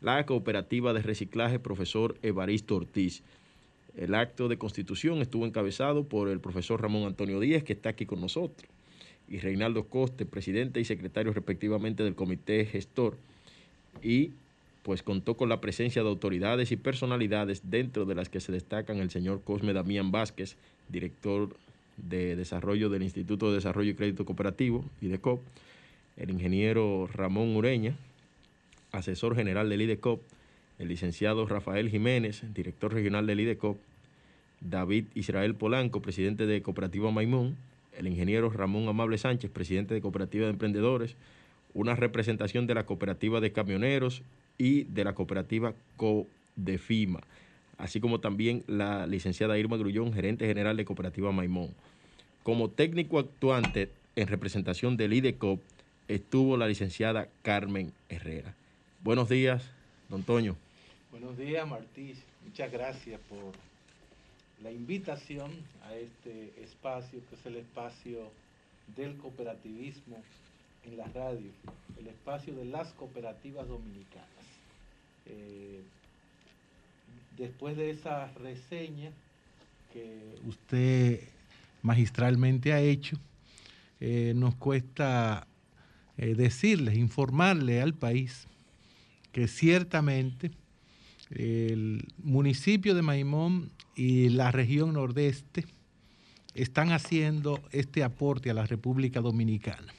la 0.01 0.25
cooperativa 0.25 0.93
de 0.93 1.03
reciclaje 1.03 1.59
profesor 1.59 2.17
Evaristo 2.23 2.77
Ortiz. 2.77 3.23
El 3.97 4.15
acto 4.15 4.49
de 4.49 4.57
constitución 4.57 5.19
estuvo 5.19 5.47
encabezado 5.47 6.05
por 6.05 6.29
el 6.29 6.41
profesor 6.41 6.81
Ramón 6.81 7.05
Antonio 7.05 7.41
Díez, 7.41 7.65
que 7.65 7.73
está 7.73 7.91
aquí 7.91 8.07
con 8.07 8.21
nosotros, 8.21 8.71
y 9.31 9.39
Reinaldo 9.39 9.85
Coste, 9.85 10.27
presidente 10.27 10.81
y 10.81 10.85
secretario 10.85 11.33
respectivamente 11.33 12.03
del 12.03 12.17
comité 12.17 12.67
gestor, 12.67 13.17
y 14.03 14.33
pues 14.83 15.03
contó 15.03 15.37
con 15.37 15.49
la 15.49 15.61
presencia 15.61 16.03
de 16.03 16.09
autoridades 16.09 16.73
y 16.73 16.77
personalidades 16.77 17.71
dentro 17.71 18.07
de 18.07 18.15
las 18.15 18.29
que 18.29 18.41
se 18.41 18.53
destacan 18.53 18.99
el 18.99 19.11
señor 19.11 19.43
Cosme 19.43 19.73
Damián 19.73 20.11
Vázquez, 20.11 20.57
director 20.89 21.57
de 21.97 22.35
desarrollo 22.35 22.89
del 22.89 23.03
Instituto 23.03 23.49
de 23.49 23.57
Desarrollo 23.57 23.91
y 23.91 23.95
Crédito 23.95 24.25
Cooperativo, 24.25 24.85
IDECOP, 25.01 25.41
el 26.17 26.31
ingeniero 26.31 27.09
Ramón 27.13 27.55
Ureña, 27.55 27.97
asesor 28.91 29.37
general 29.37 29.69
del 29.69 29.83
IDECOP, 29.83 30.23
el 30.79 30.89
licenciado 30.89 31.47
Rafael 31.47 31.91
Jiménez, 31.91 32.43
director 32.55 32.93
regional 32.93 33.27
del 33.27 33.41
IDECOP, 33.41 33.79
David 34.61 35.07
Israel 35.15 35.55
Polanco, 35.55 36.03
presidente 36.03 36.47
de 36.47 36.63
Cooperativa 36.63 37.11
Maimón, 37.11 37.57
el 37.97 38.09
ingeniero 38.09 38.51
Ramón 38.51 38.89
Amable 38.89 39.19
Sánchez, 39.19 39.51
presidente 39.51 39.95
de 39.95 40.01
Cooperativa 40.01 40.45
de 40.45 40.53
Emprendedores, 40.53 41.17
una 41.75 41.95
representación 41.95 42.67
de 42.67 42.75
la 42.75 42.87
Cooperativa 42.87 43.41
de 43.41 43.53
Camioneros 43.53 44.23
y 44.59 44.85
de 44.85 45.05
la 45.05 45.15
Cooperativa 45.15 45.75
CODEFIMA, 45.97 47.21
así 47.79 48.01
como 48.01 48.21
también 48.21 48.65
la 48.67 49.07
licenciada 49.07 49.59
Irma 49.59 49.77
Grullón, 49.77 50.13
gerente 50.13 50.47
general 50.47 50.77
de 50.77 50.85
Cooperativa 50.85 51.33
Maimón. 51.33 51.71
Como 52.43 52.71
técnico 52.71 53.19
actuante 53.19 53.91
en 54.17 54.29
representación 54.29 54.97
del 54.97 55.13
IDECOP 55.13 55.61
estuvo 56.09 56.57
la 56.57 56.67
licenciada 56.67 57.29
Carmen 57.43 57.93
Herrera. 58.09 58.55
Buenos 59.03 59.29
días, 59.29 59.71
don 60.09 60.23
Toño. 60.23 60.57
Buenos 61.11 61.39
días, 61.39 61.67
Martí. 61.69 62.15
Muchas 62.45 62.73
gracias 62.73 63.21
por 63.29 63.70
la 64.63 64.71
invitación 64.71 65.51
a 65.85 65.95
este 65.95 66.53
espacio, 66.63 67.21
que 67.29 67.35
es 67.35 67.47
el 67.47 67.57
espacio 67.57 68.31
del 68.97 69.17
cooperativismo 69.17 70.23
en 70.85 70.97
la 70.97 71.07
radio, 71.07 71.51
el 71.99 72.07
espacio 72.07 72.55
de 72.55 72.65
las 72.67 72.89
cooperativas 72.93 73.67
dominicanas. 73.69 74.29
Eh, 75.27 75.81
después 77.37 77.77
de 77.77 77.91
esa 77.91 78.33
reseña 78.35 79.11
que 79.93 80.39
usted 80.47 81.21
magistralmente 81.83 82.73
ha 82.73 82.81
hecho, 82.81 83.17
eh, 84.01 84.33
nos 84.37 84.55
cuesta 84.57 85.47
eh, 86.19 86.35
decirles, 86.35 86.97
informarle 86.97 87.81
al 87.81 87.95
país 87.95 88.47
que 89.33 89.49
ciertamente 89.49 90.51
el 91.31 92.05
municipio 92.19 92.95
de 92.95 93.03
Maimón 93.03 93.71
y 93.95 94.29
la 94.31 94.51
región 94.51 94.95
nordeste 94.95 95.67
están 96.55 96.93
haciendo 96.93 97.61
este 97.71 98.03
aporte 98.03 98.51
a 98.51 98.55
la 98.55 98.67
República 98.67 99.21
Dominicana. 99.21 99.95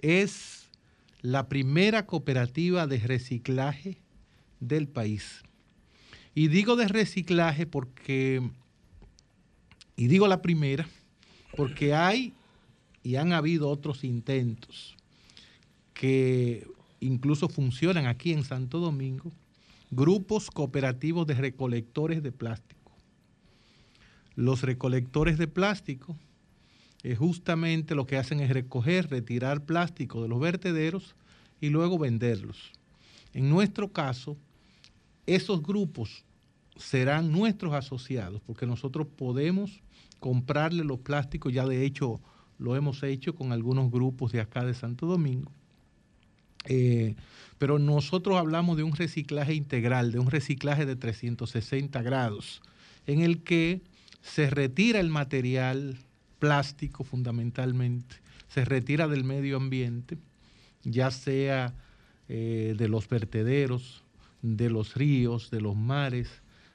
Es 0.00 0.68
la 1.20 1.48
primera 1.48 2.06
cooperativa 2.06 2.86
de 2.86 2.98
reciclaje 2.98 3.98
del 4.60 4.88
país. 4.88 5.42
Y 6.34 6.48
digo 6.48 6.76
de 6.76 6.88
reciclaje 6.88 7.66
porque, 7.66 8.48
y 9.96 10.06
digo 10.06 10.28
la 10.28 10.40
primera, 10.40 10.88
porque 11.56 11.94
hay 11.94 12.32
y 13.02 13.16
han 13.16 13.32
habido 13.32 13.68
otros 13.68 14.04
intentos 14.04 14.96
que 15.94 16.66
incluso 17.00 17.48
funcionan 17.48 18.06
aquí 18.06 18.32
en 18.32 18.44
Santo 18.44 18.78
Domingo, 18.78 19.32
grupos 19.90 20.50
cooperativos 20.50 21.26
de 21.26 21.34
recolectores 21.34 22.22
de 22.22 22.30
plástico. 22.32 22.77
Los 24.38 24.62
recolectores 24.62 25.36
de 25.36 25.48
plástico 25.48 26.16
eh, 27.02 27.16
justamente 27.16 27.96
lo 27.96 28.06
que 28.06 28.18
hacen 28.18 28.38
es 28.38 28.50
recoger, 28.50 29.10
retirar 29.10 29.64
plástico 29.64 30.22
de 30.22 30.28
los 30.28 30.38
vertederos 30.38 31.16
y 31.60 31.70
luego 31.70 31.98
venderlos. 31.98 32.70
En 33.34 33.50
nuestro 33.50 33.92
caso, 33.92 34.36
esos 35.26 35.60
grupos 35.60 36.24
serán 36.76 37.32
nuestros 37.32 37.74
asociados 37.74 38.40
porque 38.46 38.64
nosotros 38.64 39.08
podemos 39.08 39.82
comprarle 40.20 40.84
los 40.84 41.00
plásticos, 41.00 41.52
ya 41.52 41.66
de 41.66 41.84
hecho 41.84 42.20
lo 42.60 42.76
hemos 42.76 43.02
hecho 43.02 43.34
con 43.34 43.50
algunos 43.50 43.90
grupos 43.90 44.30
de 44.30 44.40
acá 44.40 44.64
de 44.64 44.74
Santo 44.74 45.06
Domingo. 45.06 45.50
Eh, 46.66 47.16
pero 47.58 47.80
nosotros 47.80 48.36
hablamos 48.36 48.76
de 48.76 48.84
un 48.84 48.94
reciclaje 48.94 49.54
integral, 49.54 50.12
de 50.12 50.20
un 50.20 50.30
reciclaje 50.30 50.86
de 50.86 50.94
360 50.94 52.02
grados, 52.02 52.62
en 53.04 53.22
el 53.22 53.42
que 53.42 53.80
se 54.20 54.50
retira 54.50 55.00
el 55.00 55.10
material 55.10 55.98
plástico 56.38 57.04
fundamentalmente, 57.04 58.16
se 58.48 58.64
retira 58.64 59.08
del 59.08 59.24
medio 59.24 59.56
ambiente, 59.56 60.18
ya 60.84 61.10
sea 61.10 61.74
eh, 62.28 62.74
de 62.76 62.88
los 62.88 63.08
vertederos, 63.08 64.04
de 64.42 64.70
los 64.70 64.94
ríos, 64.94 65.50
de 65.50 65.60
los 65.60 65.76
mares, 65.76 66.28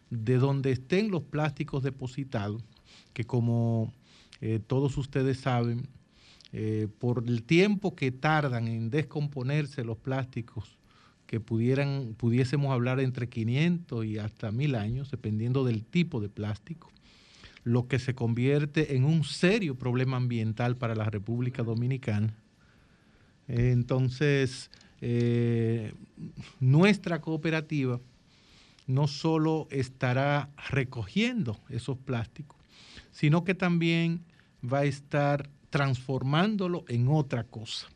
de 0.10 0.38
donde 0.38 0.72
estén 0.72 1.12
los 1.12 1.24
plásticos 1.24 1.84
depositados, 1.84 2.64
que 3.14 3.24
como 3.24 3.94
eh, 4.42 4.60
todos 4.66 4.98
ustedes 4.98 5.40
saben, 5.40 5.88
eh, 6.52 6.88
por 7.00 7.24
el 7.26 7.44
tiempo 7.44 7.96
que 7.96 8.12
tardan 8.12 8.68
en 8.68 8.90
descomponerse 8.90 9.84
los 9.84 9.98
plásticos, 9.98 10.78
que 11.26 11.40
pudiésemos 11.40 12.72
hablar 12.72 13.00
entre 13.00 13.28
500 13.28 14.06
y 14.06 14.20
hasta 14.20 14.52
1000 14.52 14.76
años, 14.76 15.10
dependiendo 15.10 15.64
del 15.64 15.84
tipo 15.84 16.22
de 16.22 16.30
plástico, 16.30 16.92
lo 17.63 17.88
que 17.88 17.99
se 17.99 18.13
convierte 18.13 18.95
en 18.95 19.06
un 19.06 19.23
serio 19.23 19.76
problema 19.76 20.17
ambiental 20.17 20.76
para 20.78 20.95
la 20.95 21.10
República 21.10 21.63
Dominicana. 21.63 22.36
Entonces, 23.47 24.69
eh, 25.02 25.93
nuestra 26.60 27.21
cooperativa 27.21 27.99
no 28.88 29.08
solo 29.08 29.67
estará 29.71 30.49
recogiendo 30.69 31.60
esos 31.69 31.97
plásticos, 31.97 32.58
sino 33.12 33.43
que 33.43 33.56
también 33.56 34.23
va 34.63 34.80
a 34.80 34.86
estar 34.86 35.49
transformándolo 35.69 36.86
en 36.88 37.08
otra 37.08 37.43
cosa. 37.43 37.88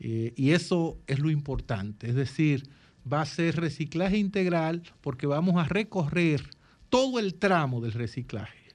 Eh, 0.00 0.32
y 0.36 0.52
eso 0.52 0.98
es 1.06 1.18
lo 1.18 1.30
importante, 1.30 2.08
es 2.08 2.14
decir, 2.14 2.68
va 3.10 3.22
a 3.22 3.26
ser 3.26 3.56
reciclaje 3.56 4.16
integral 4.16 4.82
porque 5.00 5.26
vamos 5.26 5.56
a 5.56 5.64
recorrer 5.64 6.50
todo 6.88 7.18
el 7.18 7.34
tramo 7.34 7.80
del 7.80 7.92
reciclaje. 7.92 8.67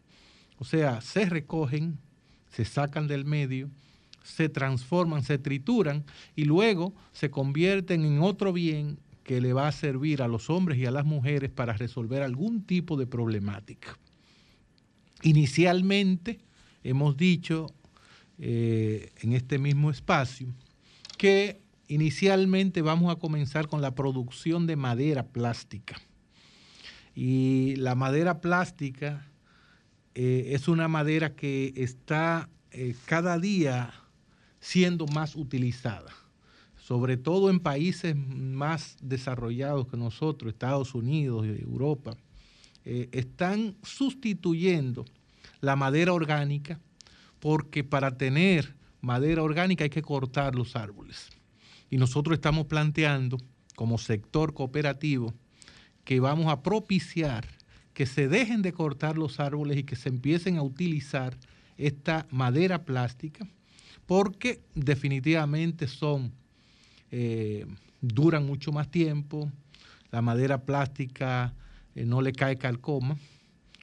O 0.57 0.65
sea, 0.65 1.01
se 1.01 1.25
recogen, 1.25 1.97
se 2.49 2.65
sacan 2.65 3.07
del 3.07 3.25
medio, 3.25 3.69
se 4.23 4.49
transforman, 4.49 5.23
se 5.23 5.37
trituran 5.37 6.05
y 6.35 6.45
luego 6.45 6.93
se 7.11 7.29
convierten 7.29 8.05
en 8.05 8.21
otro 8.21 8.53
bien 8.53 8.97
que 9.23 9.41
le 9.41 9.53
va 9.53 9.67
a 9.67 9.71
servir 9.71 10.21
a 10.21 10.27
los 10.27 10.49
hombres 10.49 10.77
y 10.77 10.85
a 10.85 10.91
las 10.91 11.05
mujeres 11.05 11.49
para 11.51 11.73
resolver 11.73 12.21
algún 12.21 12.63
tipo 12.63 12.97
de 12.97 13.07
problemática. 13.07 13.97
Inicialmente 15.21 16.39
hemos 16.83 17.15
dicho 17.15 17.67
eh, 18.39 19.11
en 19.21 19.33
este 19.33 19.59
mismo 19.59 19.89
espacio 19.89 20.53
que 21.17 21.61
inicialmente 21.87 22.81
vamos 22.81 23.11
a 23.11 23.19
comenzar 23.19 23.67
con 23.67 23.81
la 23.81 23.95
producción 23.95 24.67
de 24.67 24.75
madera 24.75 25.27
plástica. 25.27 26.01
Y 27.15 27.75
la 27.77 27.95
madera 27.95 28.41
plástica 28.41 29.25
eh, 30.15 30.52
es 30.54 30.67
una 30.67 30.88
madera 30.88 31.36
que 31.36 31.73
está 31.76 32.49
eh, 32.71 32.95
cada 33.06 33.39
día 33.39 33.93
siendo 34.60 35.08
más 35.08 35.36
utilizada, 35.36 36.12
sobre 36.78 37.17
todo 37.17 37.49
en 37.49 37.60
países 37.60 38.15
más 38.15 38.97
desarrollados 39.02 39.88
que 39.88 39.97
nosotros, 39.97 40.54
Estados 40.54 40.95
Unidos 40.95 41.45
y 41.45 41.62
Europa, 41.62 42.15
están 42.86 43.78
sustituyendo 43.82 45.06
la 45.62 45.78
madera 45.78 46.12
orgánica 46.12 46.82
porque 47.39 47.86
para 47.86 48.17
tener 48.17 48.76
madera 48.99 49.43
orgánica 49.43 49.84
hay 49.84 49.89
que 49.89 50.02
cortar 50.02 50.56
los 50.56 50.76
árboles. 50.76 51.30
Y 51.89 51.97
nosotros 51.97 52.36
estamos 52.36 52.67
planteando 52.67 53.38
como 53.76 53.97
sector 53.97 54.54
cooperativo 54.54 55.34
que 56.06 56.19
vamos 56.19 56.47
a 56.47 56.63
propiciar 56.63 57.45
que 57.93 58.06
se 58.06 58.27
dejen 58.27 58.62
de 58.62 58.73
cortar 58.73 59.17
los 59.17 59.39
árboles 59.39 59.77
y 59.77 59.84
que 59.84 59.95
se 59.95 60.10
empiecen 60.10 60.58
a 60.58 60.63
utilizar 60.63 61.38
esta 61.77 62.25
madera 62.32 62.84
plástica, 62.84 63.47
porque 64.06 64.62
definitivamente 64.75 65.88
son, 65.88 66.32
eh, 67.12 67.65
duran 68.01 68.45
mucho 68.45 68.71
más 68.71 68.89
tiempo, 68.89 69.51
la 70.12 70.21
madera 70.21 70.63
plástica 70.63 71.53
eh, 71.95 72.06
no 72.06 72.21
le 72.21 72.34
cae 72.34 72.58
calcoma, 72.58 73.17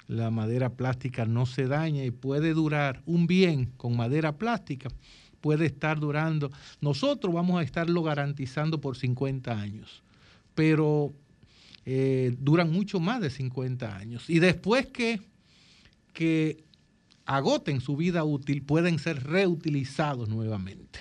la 0.08 0.30
madera 0.30 0.70
plástica 0.70 1.24
no 1.24 1.46
se 1.46 1.66
daña 1.66 2.04
y 2.04 2.10
puede 2.10 2.52
durar 2.52 3.02
un 3.06 3.26
bien 3.26 3.66
con 3.76 3.96
madera 3.96 4.36
plástica, 4.36 4.90
puede 5.40 5.66
estar 5.66 6.00
durando, 6.00 6.50
nosotros 6.80 7.32
vamos 7.32 7.60
a 7.60 7.62
estarlo 7.62 8.02
garantizando 8.02 8.80
por 8.80 8.96
50 8.96 9.58
años, 9.58 10.02
pero 10.54 11.12
eh, 11.92 12.36
duran 12.38 12.70
mucho 12.70 13.00
más 13.00 13.20
de 13.20 13.30
50 13.30 13.96
años. 13.96 14.30
Y 14.30 14.38
después 14.38 14.86
que, 14.86 15.20
que 16.12 16.62
agoten 17.26 17.80
su 17.80 17.96
vida 17.96 18.22
útil, 18.22 18.62
pueden 18.62 19.00
ser 19.00 19.24
reutilizados 19.24 20.28
nuevamente. 20.28 21.00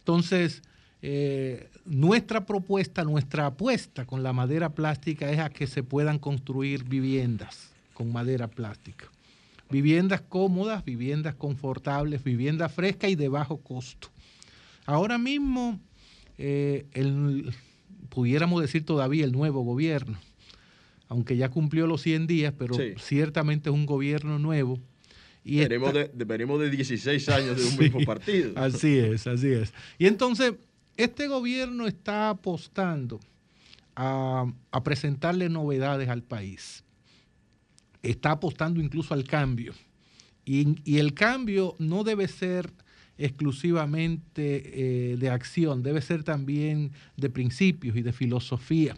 Entonces, 0.00 0.60
eh, 1.00 1.70
nuestra 1.86 2.44
propuesta, 2.44 3.04
nuestra 3.04 3.46
apuesta 3.46 4.04
con 4.04 4.22
la 4.22 4.34
madera 4.34 4.74
plástica 4.74 5.30
es 5.30 5.38
a 5.38 5.48
que 5.48 5.66
se 5.66 5.82
puedan 5.82 6.18
construir 6.18 6.84
viviendas 6.84 7.72
con 7.94 8.12
madera 8.12 8.48
plástica. 8.48 9.06
Viviendas 9.70 10.20
cómodas, 10.20 10.84
viviendas 10.84 11.36
confortables, 11.36 12.22
viviendas 12.22 12.70
frescas 12.70 13.08
y 13.08 13.14
de 13.14 13.28
bajo 13.30 13.62
costo. 13.62 14.08
Ahora 14.84 15.16
mismo, 15.16 15.80
eh, 16.36 16.84
pudiéramos 18.08 18.60
decir 18.60 18.84
todavía 18.84 19.24
el 19.24 19.32
nuevo 19.32 19.62
gobierno, 19.62 20.18
aunque 21.08 21.36
ya 21.36 21.50
cumplió 21.50 21.86
los 21.86 22.02
100 22.02 22.26
días, 22.26 22.54
pero 22.58 22.76
ciertamente 22.98 23.70
es 23.70 23.74
un 23.74 23.86
gobierno 23.86 24.38
nuevo. 24.38 24.78
Y 25.44 25.58
veremos, 25.58 25.92
de, 25.92 26.08
de 26.08 26.70
16 26.70 27.28
años 27.30 27.56
de 27.56 27.64
un 27.64 27.78
mismo 27.78 28.00
partido. 28.04 28.52
Así 28.54 28.98
es, 28.98 29.26
así 29.26 29.48
es. 29.48 29.72
Y 29.98 30.06
entonces, 30.06 30.54
este 30.96 31.26
gobierno 31.26 31.86
está 31.86 32.30
apostando 32.30 33.18
a, 33.96 34.46
a 34.70 34.82
presentarle 34.84 35.48
novedades 35.48 36.08
al 36.08 36.22
país 36.22 36.84
está 38.02 38.32
apostando 38.32 38.80
incluso 38.80 39.14
al 39.14 39.24
cambio. 39.24 39.72
Y, 40.44 40.98
el 40.98 41.14
cambio 41.14 41.76
no 41.78 42.02
debe 42.02 42.26
ser 42.26 42.72
exclusivamente 43.18 45.12
eh, 45.12 45.16
de 45.16 45.30
acción, 45.30 45.82
debe 45.82 46.00
ser 46.00 46.24
también 46.24 46.92
de 47.16 47.30
principios 47.30 47.96
y 47.96 48.02
de 48.02 48.12
filosofía. 48.12 48.96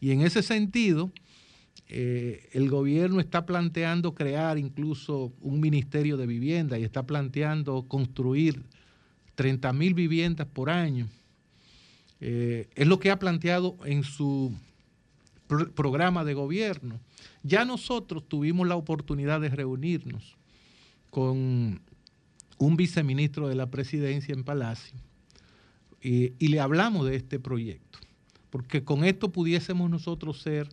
Y 0.00 0.12
en 0.12 0.22
ese 0.22 0.42
sentido, 0.42 1.10
eh, 1.88 2.48
el 2.52 2.70
gobierno 2.70 3.20
está 3.20 3.44
planteando 3.46 4.14
crear 4.14 4.58
incluso 4.58 5.32
un 5.40 5.60
ministerio 5.60 6.16
de 6.16 6.26
vivienda 6.26 6.78
y 6.78 6.84
está 6.84 7.04
planteando 7.04 7.82
construir 7.88 8.62
30 9.34 9.72
mil 9.72 9.94
viviendas 9.94 10.46
por 10.46 10.70
año. 10.70 11.08
Eh, 12.20 12.68
es 12.74 12.86
lo 12.86 13.00
que 13.00 13.10
ha 13.10 13.18
planteado 13.18 13.76
en 13.84 14.04
su 14.04 14.52
programa 15.74 16.24
de 16.24 16.34
gobierno. 16.34 17.00
Ya 17.42 17.64
nosotros 17.64 18.28
tuvimos 18.28 18.68
la 18.68 18.76
oportunidad 18.76 19.40
de 19.40 19.48
reunirnos 19.48 20.36
con 21.10 21.80
un 22.60 22.76
viceministro 22.76 23.48
de 23.48 23.54
la 23.54 23.70
presidencia 23.70 24.34
en 24.34 24.44
Palacio 24.44 24.98
y, 26.02 26.48
le 26.48 26.60
hablamos 26.60 27.06
de 27.06 27.16
este 27.16 27.40
proyecto, 27.40 27.98
porque 28.50 28.84
con 28.84 29.04
esto 29.04 29.32
pudiésemos 29.32 29.90
nosotros 29.90 30.40
ser 30.42 30.68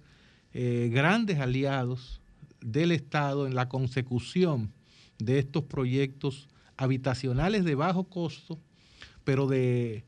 eh, 0.54 0.89
grandes 0.91 1.39
aliados 1.39 2.21
del 2.62 2.91
Estado 2.91 3.47
en 3.47 3.56
la 3.56 3.69
consecución 3.69 4.71
de 5.17 5.39
estos 5.39 5.63
proyectos 5.63 6.50
habitacionales 6.76 7.63
de 7.63 7.76
bajo 7.76 8.04
costo, 8.04 8.60
pero 9.23 9.47
de 9.47 10.04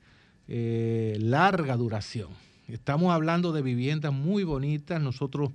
eh, 0.47 1.17
larga 1.21 1.77
duración. 1.77 2.29
Estamos 2.67 3.13
hablando 3.13 3.51
de 3.53 3.61
viviendas 3.61 4.13
muy 4.13 4.43
bonitas. 4.43 5.01
Nosotros, 5.01 5.51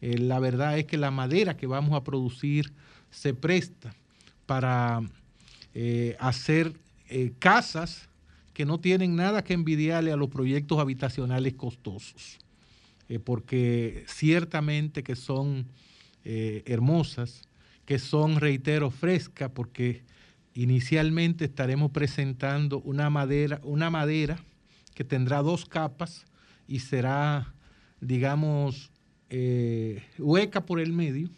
eh, 0.00 0.18
la 0.18 0.40
verdad 0.40 0.78
es 0.78 0.84
que 0.84 0.98
la 0.98 1.10
madera 1.10 1.56
que 1.56 1.66
vamos 1.66 1.94
a 1.94 2.04
producir 2.04 2.72
se 3.10 3.34
presta 3.34 3.94
para 4.46 5.02
eh, 5.74 6.16
hacer 6.18 6.72
eh, 7.08 7.32
casas 7.38 8.08
que 8.52 8.64
no 8.64 8.78
tienen 8.78 9.16
nada 9.16 9.44
que 9.44 9.54
envidiarle 9.54 10.12
a 10.12 10.16
los 10.16 10.28
proyectos 10.28 10.78
habitacionales 10.78 11.54
costosos, 11.54 12.38
porque 13.24 14.04
ciertamente 14.06 15.02
que 15.02 15.16
son 15.16 15.66
hermosas, 16.24 17.42
que 17.84 17.98
son, 17.98 18.40
reitero, 18.40 18.90
frescas, 18.90 19.50
porque 19.52 20.02
inicialmente 20.54 21.46
estaremos 21.46 21.90
presentando 21.90 22.80
una 22.80 23.10
madera, 23.10 23.60
una 23.64 23.90
madera 23.90 24.38
que 24.94 25.02
tendrá 25.02 25.42
dos 25.42 25.66
capas, 25.66 26.24
y 26.66 26.80
será, 26.80 27.52
digamos, 28.00 28.90
eh, 29.30 30.02
hueca 30.18 30.64
por 30.64 30.80
el 30.80 30.92
medio, 30.92 31.28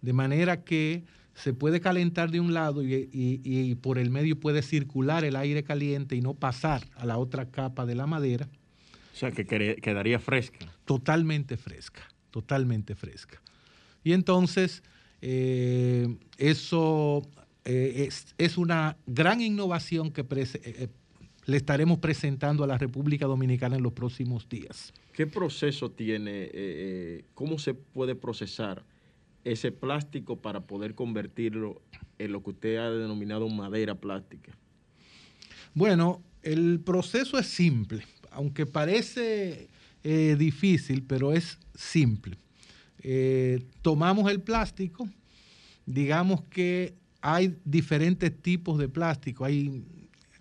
de 0.00 0.12
manera 0.12 0.64
que 0.64 1.04
se 1.34 1.52
puede 1.52 1.80
calentar 1.80 2.30
de 2.30 2.40
un 2.40 2.52
lado 2.54 2.82
y, 2.82 3.76
por 3.80 3.98
el 3.98 4.10
medio 4.10 4.38
puede 4.38 4.62
circular 4.62 5.24
el 5.24 5.36
aire 5.36 5.62
caliente 5.62 6.16
y 6.16 6.20
no 6.20 6.34
pasar 6.34 6.86
a 6.96 7.06
la 7.06 7.18
otra 7.18 7.50
capa 7.50 7.86
de 7.86 7.94
la 7.94 8.06
madera. 8.06 8.48
O 9.12 9.16
sea, 9.16 9.30
que 9.30 9.46
quedaría 9.46 10.18
fresca. 10.18 10.66
Totalmente 10.84 11.56
fresca, 11.56 12.02
totalmente 12.30 12.94
fresca. 12.94 13.40
Y 14.02 14.12
entonces 14.12 14.82
Eh, 15.22 16.08
eso 16.38 17.22
eh, 17.64 18.06
es, 18.06 18.34
es 18.38 18.56
una 18.56 18.96
gran 19.06 19.40
innovación 19.40 20.10
que 20.10 20.24
eh, 20.30 20.88
le 21.44 21.56
estaremos 21.56 21.98
presentando 21.98 22.64
a 22.64 22.66
la 22.66 22.78
República 22.78 23.26
Dominicana 23.26 23.76
en 23.76 23.82
los 23.82 23.92
próximos 23.92 24.48
días. 24.48 24.92
¿Qué 25.12 25.26
proceso 25.26 25.90
tiene, 25.90 27.24
cómo 27.34 27.58
se 27.58 27.74
puede 27.74 28.14
procesar 28.14 28.82
ese 29.44 29.72
plástico 29.72 30.36
para 30.36 30.60
poder 30.60 30.94
convertirlo 30.94 31.80
en 32.18 32.32
lo 32.32 32.42
que 32.42 32.50
usted 32.50 32.76
ha 32.76 32.90
denominado 32.90 33.48
madera 33.48 33.94
plástica? 33.94 34.52
Bueno, 35.74 36.22
el 36.42 36.80
proceso 36.80 37.38
es 37.38 37.46
simple, 37.46 38.04
aunque 38.30 38.66
parece 38.66 39.68
eh, 40.02 40.36
difícil, 40.38 41.02
pero 41.02 41.32
es 41.32 41.58
simple. 41.74 42.36
Eh, 43.02 43.64
tomamos 43.82 44.30
el 44.30 44.40
plástico, 44.40 45.08
digamos 45.86 46.42
que 46.50 46.94
hay 47.20 47.56
diferentes 47.64 48.36
tipos 48.42 48.78
de 48.78 48.88
plástico. 48.88 49.44
Hay, 49.44 49.84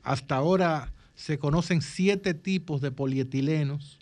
hasta 0.04 0.36
ahora 0.36 0.94
se 1.16 1.38
conocen 1.38 1.82
siete 1.82 2.34
tipos 2.34 2.82
de 2.82 2.92
polietilenos. 2.92 4.00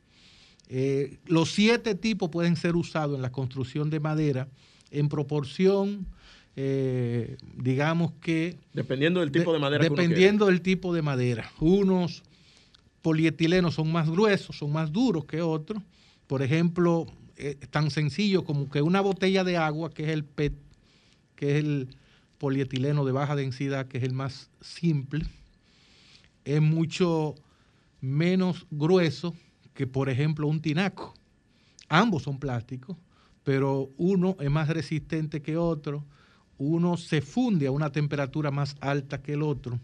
Eh, 0.70 1.18
los 1.26 1.52
siete 1.52 1.96
tipos 1.96 2.30
pueden 2.30 2.56
ser 2.56 2.76
usados 2.76 3.16
en 3.16 3.22
la 3.22 3.32
construcción 3.32 3.90
de 3.90 4.00
madera 4.00 4.48
en 4.92 5.10
proporción, 5.10 6.06
eh, 6.56 7.38
digamos 7.56 8.14
que 8.22 8.58
Dependiendo 8.74 9.20
del 9.20 9.32
tipo 9.32 9.52
de, 9.52 9.58
de- 9.58 9.62
madera 9.62 9.84
que 9.84 9.88
uno 9.90 9.96
Dependiendo 10.02 10.46
del 10.48 10.62
tipo 10.62 10.94
de 10.94 11.02
madera. 11.02 11.52
Unos 11.60 12.24
polietilenos 13.02 13.76
son 13.76 13.92
más 13.92 14.10
gruesos, 14.10 14.58
son 14.58 14.72
más 14.72 14.92
duros 14.92 15.26
que 15.26 15.42
otros. 15.42 15.82
Por 16.28 16.42
ejemplo, 16.42 17.06
eh, 17.38 17.56
tan 17.70 17.92
sencillo 17.92 18.44
como 18.44 18.70
que 18.70 18.82
una 18.82 19.02
botella 19.02 19.44
de 19.44 19.58
agua, 19.58 19.92
que 19.92 20.04
es 20.04 20.10
el 20.10 20.24
PET, 20.26 20.54
que 21.36 21.52
es 21.58 21.64
el 21.64 21.88
polietileno 22.38 23.06
de 23.06 23.12
baja 23.12 23.36
densidad, 23.36 23.88
que 23.88 23.98
es 24.00 24.04
el 24.04 24.14
más 24.14 24.50
simple, 24.62 25.26
es 26.46 26.62
mucho 26.62 27.36
menos 28.02 28.66
grueso 28.72 29.34
que, 29.74 29.88
por 29.88 30.10
ejemplo, 30.10 30.48
un 30.48 30.62
tinaco. 30.62 31.14
Ambos 31.90 32.24
son 32.24 32.40
plásticos, 32.40 32.98
pero 33.48 33.94
uno 33.96 34.36
es 34.42 34.52
más 34.52 34.68
resistente 34.68 35.42
que 35.42 35.56
otro, 35.56 36.04
uno 36.58 36.98
se 36.98 37.22
funde 37.22 37.68
a 37.68 37.72
una 37.72 37.94
temperatura 37.94 38.52
más 38.52 38.76
alta 38.82 39.22
que 39.22 39.36
el 39.36 39.42
otro. 39.42 39.80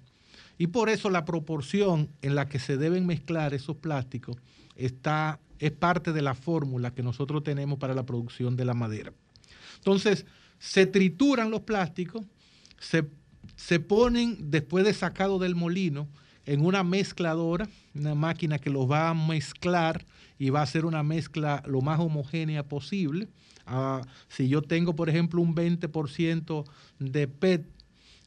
Y 0.58 0.68
por 0.68 0.90
eso 0.90 1.10
la 1.10 1.24
proporción 1.24 2.10
en 2.22 2.36
la 2.36 2.50
que 2.50 2.60
se 2.60 2.76
deben 2.76 3.06
mezclar 3.06 3.54
esos 3.54 3.78
plásticos 3.78 4.36
está, 4.76 5.40
es 5.60 5.72
parte 5.72 6.12
de 6.12 6.22
la 6.22 6.36
fórmula 6.36 6.94
que 6.94 7.04
nosotros 7.04 7.42
tenemos 7.42 7.80
para 7.80 7.94
la 7.94 8.06
producción 8.06 8.58
de 8.58 8.66
la 8.66 8.74
madera. 8.74 9.14
Entonces, 9.78 10.26
se 10.60 10.86
trituran 10.86 11.50
los 11.50 11.62
plásticos, 11.62 12.26
se, 12.82 13.06
se 13.56 13.80
ponen 13.80 14.52
después 14.52 14.84
de 14.84 14.94
sacado 14.94 15.40
del 15.40 15.56
molino 15.56 16.10
en 16.46 16.66
una 16.66 16.84
mezcladora, 16.84 17.70
una 17.96 18.14
máquina 18.14 18.60
que 18.60 18.70
los 18.70 18.92
va 18.92 19.08
a 19.08 19.14
mezclar 19.14 20.06
y 20.38 20.50
va 20.50 20.60
a 20.60 20.64
hacer 20.64 20.84
una 20.84 21.02
mezcla 21.02 21.64
lo 21.66 21.80
más 21.80 22.02
homogénea 22.02 22.68
posible. 22.68 23.30
Si 24.28 24.48
yo 24.48 24.62
tengo, 24.62 24.96
por 24.96 25.10
ejemplo, 25.10 25.42
un 25.42 25.56
20% 25.56 26.66
de 27.00 27.28
PET 27.28 27.66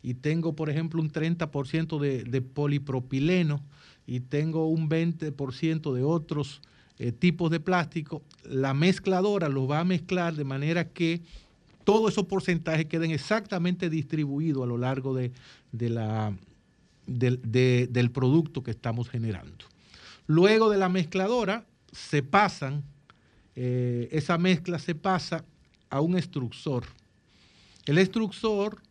y 0.03 0.15
tengo, 0.15 0.55
por 0.55 0.71
ejemplo, 0.71 1.01
un 1.01 1.11
30% 1.11 1.99
de, 1.99 2.43
polipropileno 2.43 3.61
y 4.07 4.21
tengo 4.21 4.69
un 4.69 4.89
20% 4.89 5.93
de 5.93 6.03
otros 6.05 6.63
eh, 6.99 7.13
tipos 7.13 7.51
de 7.51 7.61
plástico, 7.61 8.23
la 8.45 8.73
mezcladora 8.73 9.49
los 9.49 9.71
va 9.71 9.81
a 9.81 9.85
mezclar 9.85 10.35
de 10.35 10.45
manera 10.45 10.89
que 10.89 11.21
todos 11.85 12.13
esos 12.13 12.25
porcentajes 12.27 12.87
queden 12.87 13.11
exactamente 13.11 13.91
distribuidos 13.91 14.63
a 14.63 14.67
lo 14.67 14.79
largo 14.79 15.15
de- 15.15 15.33
del 17.07 18.11
producto 18.11 18.63
que 18.63 18.71
estamos 18.71 19.09
generando. 19.09 19.65
Luego 20.27 20.71
de 20.71 20.79
la 20.79 20.89
mezcladora 20.89 21.65
se 21.93 22.23
pasan, 22.23 22.83
eh, 23.57 24.09
esa 24.13 24.37
mezcla 24.39 24.79
se 24.79 24.95
pasa 24.95 25.45
a 25.91 26.01
un 26.01 26.17
extrusor. 26.17 26.85
El 27.87 27.99
extrusor 27.99 28.83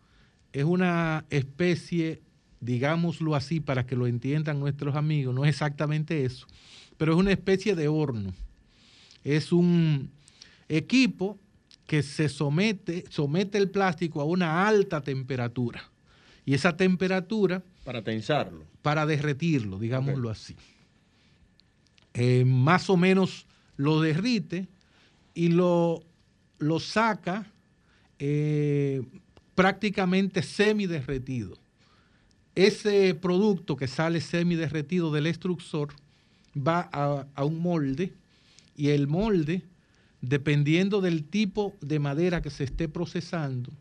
es 0.53 0.63
una 0.63 1.25
especie, 1.29 2.21
digámoslo 2.59 3.35
así 3.35 3.59
para 3.59 3.85
que 3.85 3.95
lo 3.95 4.07
entiendan 4.07 4.59
nuestros 4.59 4.95
amigos, 4.95 5.35
no 5.35 5.45
es 5.45 5.49
exactamente 5.49 6.25
eso, 6.25 6.47
pero 6.97 7.13
es 7.13 7.19
una 7.19 7.31
especie 7.31 7.75
de 7.75 7.87
horno. 7.87 8.33
Es 9.23 9.51
un 9.51 10.09
equipo 10.69 11.37
que 11.87 12.01
se 12.01 12.29
somete, 12.29 13.05
somete 13.09 13.57
el 13.57 13.69
plástico 13.69 14.21
a 14.21 14.25
una 14.25 14.67
alta 14.67 15.01
temperatura. 15.01 15.83
Y 16.45 16.53
esa 16.53 16.77
temperatura 16.77 17.63
Para 17.83 18.03
tensarlo. 18.03 18.63
para 18.81 19.05
derretirlo, 19.05 19.77
digámoslo 19.79 20.29
así. 20.29 20.55
Eh, 22.13 22.45
más 22.45 22.89
o 22.89 22.97
menos 22.97 23.45
lo 23.77 24.01
derrite 24.01 24.67
y 25.33 25.49
lo, 25.49 26.03
lo 26.59 26.79
saca 26.79 27.51
eh, 28.19 29.01
prácticamente 29.55 30.41
semi-derretido. 30.41 31.57
Ese 32.55 33.13
producto 33.15 33.75
que 33.75 33.87
sale 33.87 34.21
semi-derretido 34.21 35.11
del 35.11 35.27
extrusor 35.27 35.93
va 36.55 36.89
a, 36.91 37.27
a 37.35 37.43
un 37.43 37.59
molde 37.59 38.13
y 38.77 38.89
el 38.89 39.07
molde, 39.07 39.63
dependiendo 40.21 41.01
del 41.01 41.25
tipo 41.25 41.75
de 41.81 41.99
madera 41.99 42.41
que 42.41 42.49
se 42.49 42.63
esté 42.63 42.87
procesando, 42.87 43.71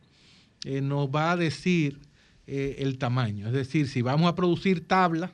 eh, 0.64 0.80
nos 0.80 1.08
va 1.08 1.32
a 1.32 1.36
decir 1.36 1.98
eh, 2.46 2.76
el 2.80 2.98
tamaño. 2.98 3.46
Es 3.46 3.52
decir, 3.52 3.88
si 3.88 4.02
vamos 4.02 4.28
a 4.28 4.34
producir 4.34 4.86
tabla, 4.86 5.32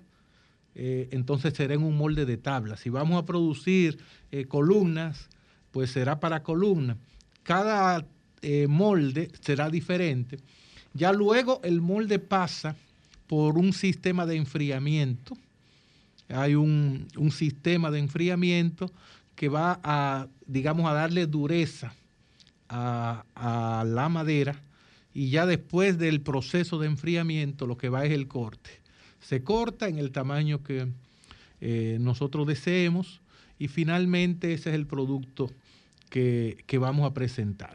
eh, 0.74 1.08
entonces 1.10 1.54
será 1.54 1.74
en 1.74 1.82
un 1.82 1.96
molde 1.96 2.26
de 2.26 2.36
tabla. 2.36 2.76
Si 2.76 2.90
vamos 2.90 3.20
a 3.20 3.26
producir 3.26 3.98
eh, 4.30 4.46
columnas, 4.46 5.28
pues 5.70 5.90
será 5.90 6.20
para 6.20 6.42
columna. 6.42 6.96
Cada 7.42 8.06
eh, 8.42 8.66
molde 8.68 9.30
será 9.40 9.68
diferente. 9.68 10.38
Ya 10.94 11.12
luego 11.12 11.60
el 11.64 11.80
molde 11.80 12.18
pasa 12.18 12.76
por 13.26 13.58
un 13.58 13.72
sistema 13.72 14.26
de 14.26 14.36
enfriamiento. 14.36 15.36
Hay 16.28 16.54
un, 16.54 17.08
sistema 17.32 17.90
de 17.90 17.98
enfriamiento 17.98 18.90
que 19.34 19.48
va 19.48 19.80
a, 19.82 20.28
digamos, 20.46 20.88
a 20.88 20.94
darle 20.94 21.26
dureza 21.26 21.94
a 22.68 23.84
la 23.84 24.08
madera 24.08 24.60
y 25.12 25.30
ya 25.30 25.44
después 25.44 25.98
del 25.98 26.20
proceso 26.20 26.78
de 26.78 26.86
enfriamiento 26.86 27.66
lo 27.66 27.76
que 27.76 27.88
va 27.88 28.04
es 28.04 28.12
el 28.12 28.28
corte. 28.28 28.79
Se 29.20 29.42
corta 29.42 29.88
en 29.88 29.98
el 29.98 30.10
tamaño 30.12 30.62
que 30.62 30.88
eh, 31.60 31.98
nosotros 32.00 32.46
deseemos 32.46 33.20
y 33.58 33.68
finalmente 33.68 34.52
ese 34.54 34.70
es 34.70 34.74
el 34.74 34.86
producto 34.86 35.50
que, 36.08 36.56
que 36.66 36.78
vamos 36.78 37.06
a 37.08 37.14
presentar. 37.14 37.74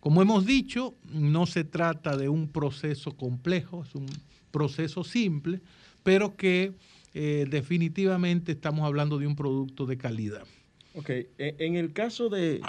Como 0.00 0.22
hemos 0.22 0.46
dicho, 0.46 0.94
no 1.04 1.46
se 1.46 1.62
trata 1.64 2.16
de 2.16 2.28
un 2.28 2.48
proceso 2.48 3.16
complejo, 3.16 3.84
es 3.84 3.94
un 3.94 4.06
proceso 4.50 5.04
simple, 5.04 5.60
pero 6.02 6.36
que 6.36 6.72
eh, 7.14 7.46
definitivamente 7.50 8.52
estamos 8.52 8.84
hablando 8.86 9.18
de 9.18 9.26
un 9.26 9.36
producto 9.36 9.86
de 9.86 9.98
calidad. 9.98 10.44
Ok, 10.94 11.10
e- 11.10 11.28
en 11.38 11.76
el 11.76 11.92
caso 11.92 12.28
de, 12.30 12.60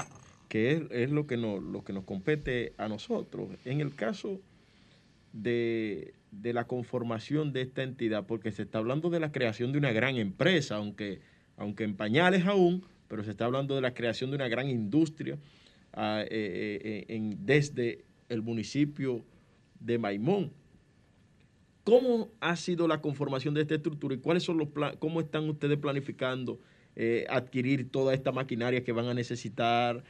que 0.50 0.74
es, 0.74 0.82
es 0.92 1.10
lo, 1.10 1.26
que 1.26 1.38
nos, 1.38 1.64
lo 1.64 1.84
que 1.84 1.94
nos 1.94 2.04
compete 2.04 2.74
a 2.78 2.88
nosotros, 2.88 3.50
en 3.66 3.82
el 3.82 3.96
caso 3.96 4.40
de, 5.34 6.14
de 6.32 6.54
la 6.54 6.66
conformación 6.66 7.52
de 7.54 7.62
esta 7.62 7.84
entidad, 7.84 8.26
porque 8.26 8.52
se 8.52 8.64
está 8.64 8.78
hablando 8.80 9.10
de 9.10 9.20
la 9.20 9.32
creación 9.32 9.72
de 9.74 9.78
una 9.78 9.92
gran 9.92 10.16
empresa, 10.16 10.78
aunque, 10.78 11.20
aunque 11.58 11.84
en 11.84 11.96
pañales 11.96 12.46
aún, 12.46 12.86
pero 13.10 13.24
se 13.24 13.32
está 13.32 13.46
hablando 13.46 13.76
de 13.76 13.82
la 13.82 13.94
creación 13.94 14.30
de 14.32 14.38
una 14.38 14.48
gran 14.48 14.70
industria 14.70 15.38
ah, 15.94 16.22
eh, 16.24 16.28
eh, 16.32 16.80
eh, 16.84 17.16
en- 17.16 17.46
desde 17.46 18.06
el 18.30 18.42
municipio 18.42 19.26
de 19.82 19.98
Maimón. 19.98 20.52
¿Cómo 21.84 22.30
ha 22.40 22.56
sido 22.56 22.88
la 22.88 23.02
conformación 23.02 23.54
de 23.54 23.62
esta 23.62 23.76
estructura 23.76 24.16
y 24.16 24.20
cuáles 24.20 24.44
son 24.44 24.58
los 24.58 24.70
pla- 24.70 24.96
cómo 25.00 25.20
están 25.20 25.50
ustedes 25.50 25.78
planificando 25.78 26.60
adquirir 27.30 27.90
toda 27.90 28.14
esta 28.14 28.32
maquinaria 28.32 28.84
que 28.84 28.92
van 28.92 29.06
a 29.08 29.14
necesitar, 29.14 30.04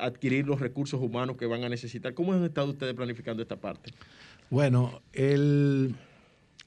adquirir 0.00 0.46
los 0.46 0.60
recursos 0.60 1.00
humanos 1.00 1.36
que 1.36 1.46
van 1.46 1.64
a 1.64 1.68
necesitar? 1.68 2.12
¿Cómo 2.12 2.32
han 2.34 2.44
estado 2.44 2.70
ustedes 2.70 2.94
planificando 2.94 3.40
esta 3.42 3.56
parte? 3.56 3.90
Bueno, 4.52 5.00
el- 5.14 5.94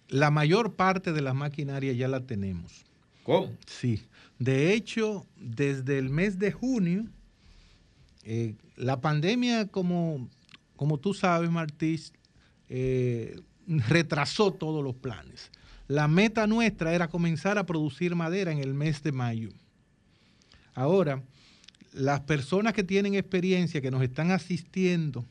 la 0.09 0.31
mayor 0.31 0.73
parte 0.73 1.13
de 1.13 1.21
la 1.21 1.35
maquinaria 1.35 1.93
ya 1.93 2.07
la 2.07 2.21
tenemos. 2.21 2.83
¿Cómo? 3.21 3.51
Sí. 3.67 4.01
De 4.39 4.73
hecho, 4.73 5.27
desde 5.37 5.99
el 5.99 6.09
mes 6.09 6.39
de 6.39 6.51
junio, 6.51 7.05
eh, 8.23 8.55
la 8.75 9.01
pandemia, 9.01 9.67
como, 9.67 10.27
como 10.75 10.97
tú 10.97 11.13
sabes, 11.13 11.51
Martís, 11.51 12.11
eh, 12.69 13.39
retrasó 13.67 14.51
todos 14.51 14.83
los 14.83 14.95
planes. 14.95 15.51
La 15.87 16.07
meta 16.07 16.47
nuestra 16.47 16.95
era 16.95 17.07
comenzar 17.07 17.59
a 17.59 17.67
producir 17.67 18.15
madera 18.15 18.51
en 18.51 18.57
el 18.57 18.73
mes 18.73 19.03
de 19.03 19.11
mayo. 19.11 19.49
Ahora, 20.73 21.21
las 21.93 22.21
personas 22.21 22.73
que 22.73 22.83
tienen 22.83 23.13
experiencia, 23.13 23.79
que 23.79 23.91
nos 23.91 24.01
están 24.01 24.31
asistiendo 24.31 25.23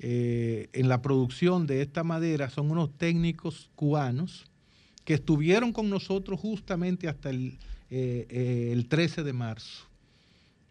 eh, 0.00 0.68
en 0.72 0.88
la 0.88 1.02
producción 1.02 1.66
de 1.66 1.82
esta 1.82 2.02
madera 2.04 2.48
son 2.50 2.70
unos 2.70 2.90
técnicos 2.96 3.70
cubanos 3.76 4.46
que 5.04 5.14
estuvieron 5.14 5.72
con 5.72 5.90
nosotros 5.90 6.40
justamente 6.40 7.08
hasta 7.08 7.30
el, 7.30 7.58
eh, 7.90 8.26
eh, 8.30 8.70
el 8.72 8.86
13 8.88 9.22
de 9.24 9.32
marzo, 9.32 9.86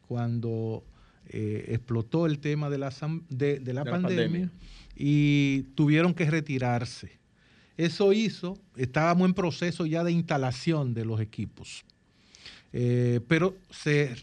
cuando 0.08 0.84
eh, 1.28 1.66
explotó 1.70 2.26
el 2.26 2.40
tema 2.40 2.70
de 2.70 2.78
la, 2.80 2.94
de, 3.30 3.60
de 3.60 3.74
la 3.74 3.84
De 3.84 3.92
la 3.92 3.92
pandemia, 3.92 4.24
pandemia. 4.26 4.52
y 4.96 5.64
tuvieron 5.76 6.14
que 6.14 6.30
retirarse. 6.30 7.20
Eso 7.78 8.12
hizo, 8.14 8.58
estábamos 8.76 9.28
en 9.28 9.34
proceso 9.34 9.86
ya 9.86 10.04
de 10.04 10.12
instalación 10.12 10.94
de 10.94 11.06
los 11.06 11.22
equipos, 11.22 11.86
Eh, 12.72 13.20
pero 13.28 13.56
se, 13.72 14.16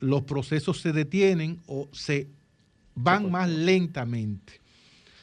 los 0.00 0.22
procesos 0.22 0.80
se 0.80 0.92
detienen 0.92 1.60
o 1.66 1.86
se 1.92 2.28
van 3.02 3.30
más 3.30 3.48
lentamente. 3.48 4.60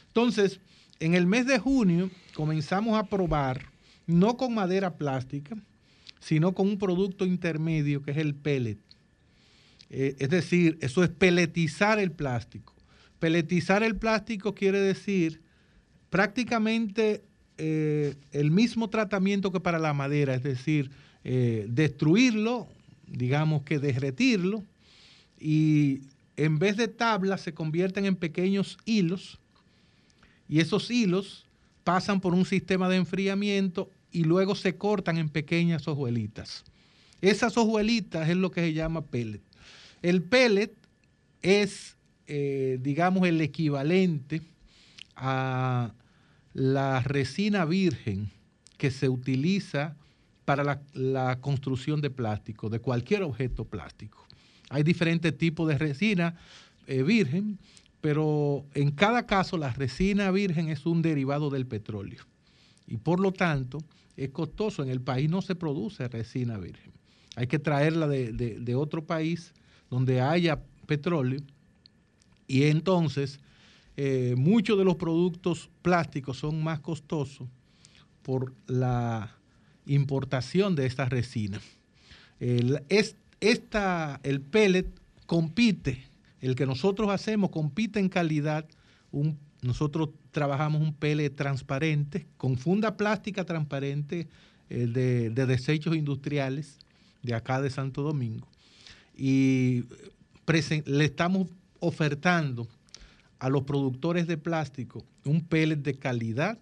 Entonces, 0.08 0.60
en 1.00 1.14
el 1.14 1.26
mes 1.26 1.46
de 1.46 1.58
junio 1.58 2.10
comenzamos 2.34 2.98
a 2.98 3.04
probar, 3.04 3.66
no 4.06 4.36
con 4.36 4.54
madera 4.54 4.96
plástica, 4.96 5.56
sino 6.20 6.54
con 6.54 6.68
un 6.68 6.78
producto 6.78 7.24
intermedio 7.24 8.02
que 8.02 8.10
es 8.10 8.16
el 8.16 8.34
pellet. 8.34 8.78
Eh, 9.90 10.16
es 10.18 10.28
decir, 10.28 10.78
eso 10.80 11.02
es 11.02 11.10
peletizar 11.10 11.98
el 11.98 12.10
plástico. 12.10 12.74
Peletizar 13.18 13.82
el 13.82 13.96
plástico 13.96 14.54
quiere 14.54 14.80
decir 14.80 15.40
prácticamente 16.10 17.22
eh, 17.56 18.14
el 18.32 18.50
mismo 18.50 18.88
tratamiento 18.88 19.50
que 19.50 19.60
para 19.60 19.78
la 19.78 19.92
madera, 19.92 20.34
es 20.34 20.42
decir, 20.42 20.90
eh, 21.24 21.66
destruirlo, 21.68 22.68
digamos 23.06 23.62
que 23.62 23.78
derretirlo, 23.78 24.62
y 25.40 26.02
en 26.38 26.60
vez 26.60 26.76
de 26.76 26.86
tablas 26.86 27.40
se 27.40 27.52
convierten 27.52 28.06
en 28.06 28.14
pequeños 28.14 28.78
hilos, 28.84 29.40
y 30.48 30.60
esos 30.60 30.88
hilos 30.88 31.46
pasan 31.82 32.20
por 32.20 32.32
un 32.32 32.46
sistema 32.46 32.88
de 32.88 32.96
enfriamiento 32.96 33.90
y 34.12 34.22
luego 34.22 34.54
se 34.54 34.76
cortan 34.76 35.18
en 35.18 35.30
pequeñas 35.30 35.88
hojuelitas. 35.88 36.64
Esas 37.20 37.56
hojuelitas 37.56 38.28
es 38.28 38.36
lo 38.36 38.52
que 38.52 38.60
se 38.60 38.72
llama 38.72 39.04
pellet. 39.04 39.42
El 40.00 40.22
pellet 40.22 40.72
es, 41.42 41.96
eh, 42.28 42.78
digamos, 42.80 43.26
el 43.26 43.40
equivalente 43.40 44.40
a 45.16 45.92
la 46.54 47.00
resina 47.00 47.64
virgen 47.64 48.30
que 48.76 48.92
se 48.92 49.08
utiliza 49.08 49.96
para 50.44 50.62
la, 50.62 50.82
la 50.92 51.40
construcción 51.40 52.00
de 52.00 52.10
plástico, 52.10 52.70
de 52.70 52.78
cualquier 52.78 53.24
objeto 53.24 53.64
plástico. 53.64 54.27
Hay 54.70 54.82
diferentes 54.82 55.36
tipos 55.36 55.68
de 55.68 55.78
resina 55.78 56.36
eh, 56.86 57.02
virgen, 57.02 57.58
pero 58.00 58.64
en 58.74 58.90
cada 58.90 59.26
caso 59.26 59.56
la 59.56 59.72
resina 59.72 60.30
virgen 60.30 60.68
es 60.68 60.86
un 60.86 61.02
derivado 61.02 61.50
del 61.50 61.66
petróleo 61.66 62.24
y 62.86 62.96
por 62.96 63.20
lo 63.20 63.32
tanto 63.32 63.78
es 64.16 64.30
costoso. 64.30 64.82
En 64.82 64.90
el 64.90 65.00
país 65.00 65.28
no 65.28 65.42
se 65.42 65.54
produce 65.54 66.06
resina 66.08 66.58
virgen. 66.58 66.92
Hay 67.36 67.46
que 67.46 67.58
traerla 67.58 68.08
de, 68.08 68.74
otro 68.74 69.04
país 69.04 69.52
donde 69.90 70.20
haya 70.20 70.60
petróleo 70.86 71.40
y 72.46 72.64
entonces 72.64 73.40
eh, 73.96 74.34
muchos 74.36 74.78
de 74.78 74.84
los 74.84 74.96
productos 74.96 75.70
plásticos 75.82 76.38
son 76.38 76.62
más 76.62 76.80
costosos 76.80 77.48
por 78.22 78.54
la 78.66 79.36
importación 79.86 80.74
de 80.74 80.86
esta 80.86 81.04
resina. 81.04 81.60
Esta, 83.40 84.20
el 84.22 84.40
pellet 84.40 84.86
compite, 85.26 86.04
el 86.40 86.54
que 86.54 86.66
nosotros 86.66 87.10
hacemos 87.10 87.50
compite 87.50 88.00
en 88.00 88.08
calidad. 88.08 88.66
Un, 89.10 89.38
nosotros 89.62 90.10
trabajamos 90.30 90.80
un 90.80 90.94
pellet 90.94 91.30
transparente, 91.30 92.26
con 92.36 92.56
funda 92.56 92.96
plástica 92.96 93.44
transparente 93.44 94.28
eh, 94.70 94.86
de, 94.86 95.30
de 95.30 95.46
desechos 95.46 95.96
industriales 95.96 96.78
de 97.22 97.34
acá 97.34 97.60
de 97.60 97.70
Santo 97.70 98.02
Domingo. 98.02 98.48
Y 99.16 99.84
le 100.86 101.04
estamos 101.04 101.48
ofertando 101.80 102.68
a 103.38 103.48
los 103.48 103.64
productores 103.64 104.26
de 104.26 104.38
plástico 104.38 105.04
un 105.24 105.42
pellet 105.42 105.76
de 105.76 105.94
calidad 105.94 106.58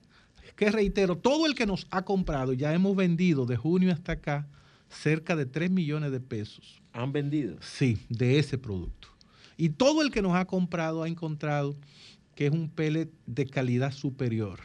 que 0.57 0.71
reitero, 0.71 1.17
todo 1.17 1.47
el 1.47 1.55
que 1.55 1.67
nos 1.67 1.87
ha 1.91 2.03
comprado, 2.03 2.55
ya 2.55 2.73
hemos 2.73 2.97
vendido 2.97 3.45
de 3.45 3.57
junio 3.57 3.93
hasta 3.93 4.13
acá 4.13 4.47
cerca 4.89 5.37
de 5.37 5.47
3 5.47 5.71
millones 5.71 6.13
de 6.13 6.21
pesos. 6.21 6.83
Han 6.93 7.13
vendido. 7.13 7.57
Sí, 7.61 7.99
de 8.09 8.39
ese 8.39 8.59
producto. 8.59 9.09
Y 9.57 9.71
todo 9.71 10.03
el 10.03 10.11
que 10.11 10.23
nos 10.23 10.35
ha 10.35 10.47
comprado 10.47 11.03
ha 11.03 11.09
encontrado 11.09 11.77
que 12.35 12.47
es 12.47 12.53
un 12.53 12.69
pellet 12.69 13.11
de 13.27 13.47
calidad 13.47 13.93
superior, 13.93 14.61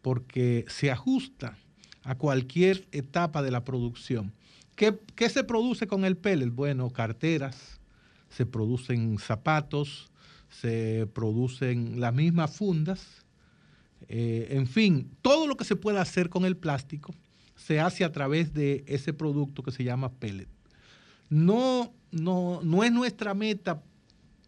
porque 0.00 0.64
se 0.68 0.90
ajusta 0.90 1.58
a 2.02 2.16
cualquier 2.16 2.86
etapa 2.92 3.42
de 3.42 3.50
la 3.50 3.64
producción. 3.64 4.32
¿Qué, 4.74 4.98
qué 5.14 5.28
se 5.28 5.44
produce 5.44 5.86
con 5.86 6.04
el 6.04 6.16
pellet? 6.16 6.50
Bueno, 6.50 6.90
carteras, 6.90 7.78
se 8.30 8.46
producen 8.46 9.18
zapatos, 9.18 10.10
se 10.48 11.06
producen 11.12 12.00
las 12.00 12.14
mismas 12.14 12.56
fundas, 12.56 13.24
eh, 14.08 14.48
en 14.50 14.66
fin, 14.66 15.10
todo 15.22 15.46
lo 15.46 15.56
que 15.56 15.64
se 15.64 15.76
pueda 15.76 16.00
hacer 16.00 16.28
con 16.28 16.44
el 16.44 16.56
plástico 16.56 17.14
se 17.56 17.80
hace 17.80 18.04
a 18.04 18.12
través 18.12 18.52
de 18.52 18.84
ese 18.86 19.12
producto 19.12 19.62
que 19.62 19.72
se 19.72 19.84
llama 19.84 20.12
pellet. 20.12 20.48
No, 21.30 21.92
no, 22.10 22.60
no 22.62 22.84
es 22.84 22.92
nuestra 22.92 23.34
meta 23.34 23.82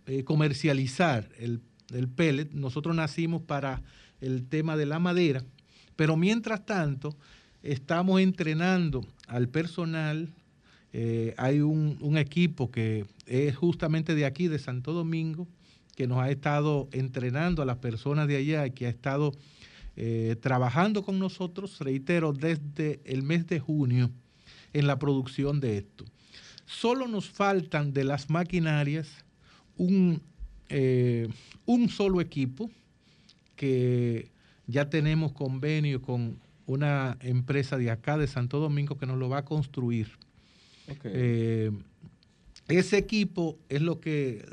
eh, 0.06 0.24
comercializar 0.24 1.28
el, 1.38 1.60
el 1.92 2.08
pellet. 2.08 2.52
Nosotros 2.52 2.94
nacimos 2.94 3.42
para 3.42 3.82
el 4.20 4.46
tema 4.46 4.76
de 4.76 4.86
la 4.86 4.98
madera, 4.98 5.42
pero 5.96 6.16
mientras 6.16 6.64
tanto 6.64 7.16
estamos 7.62 8.20
entrenando 8.20 9.04
al 9.26 9.48
personal. 9.48 10.32
Eh, 10.92 11.34
hay 11.36 11.60
un, 11.60 11.98
un 12.00 12.16
equipo 12.16 12.70
que 12.70 13.04
es 13.26 13.54
justamente 13.54 14.14
de 14.14 14.24
aquí, 14.24 14.48
de 14.48 14.58
Santo 14.58 14.94
Domingo, 14.94 15.46
que 15.94 16.06
nos 16.06 16.18
ha 16.18 16.30
estado 16.30 16.88
entrenando 16.92 17.60
a 17.60 17.66
las 17.66 17.78
personas 17.78 18.28
de 18.28 18.36
allá 18.36 18.68
que 18.70 18.86
ha 18.86 18.90
estado 18.90 19.32
eh, 19.96 20.36
trabajando 20.40 21.02
con 21.02 21.18
nosotros, 21.18 21.78
reitero, 21.80 22.32
desde 22.32 23.00
el 23.04 23.22
mes 23.22 23.46
de 23.46 23.60
junio 23.60 24.10
en 24.72 24.86
la 24.86 24.98
producción 24.98 25.58
de 25.60 25.78
esto. 25.78 26.04
Solo 26.66 27.08
nos 27.08 27.30
faltan 27.30 27.92
de 27.92 28.04
las 28.04 28.28
maquinarias 28.28 29.24
un, 29.76 30.20
eh, 30.68 31.28
un 31.64 31.88
solo 31.88 32.20
equipo 32.20 32.70
que 33.54 34.30
ya 34.66 34.90
tenemos 34.90 35.32
convenio 35.32 36.02
con 36.02 36.38
una 36.66 37.16
empresa 37.20 37.78
de 37.78 37.90
acá 37.90 38.18
de 38.18 38.26
Santo 38.26 38.58
Domingo 38.58 38.98
que 38.98 39.06
nos 39.06 39.18
lo 39.18 39.28
va 39.28 39.38
a 39.38 39.44
construir. 39.44 40.08
Eh, 41.04 41.70
ese 42.68 42.98
equipo 42.98 43.58
es 43.68 43.80
lo 43.80 44.00
que 44.00 44.44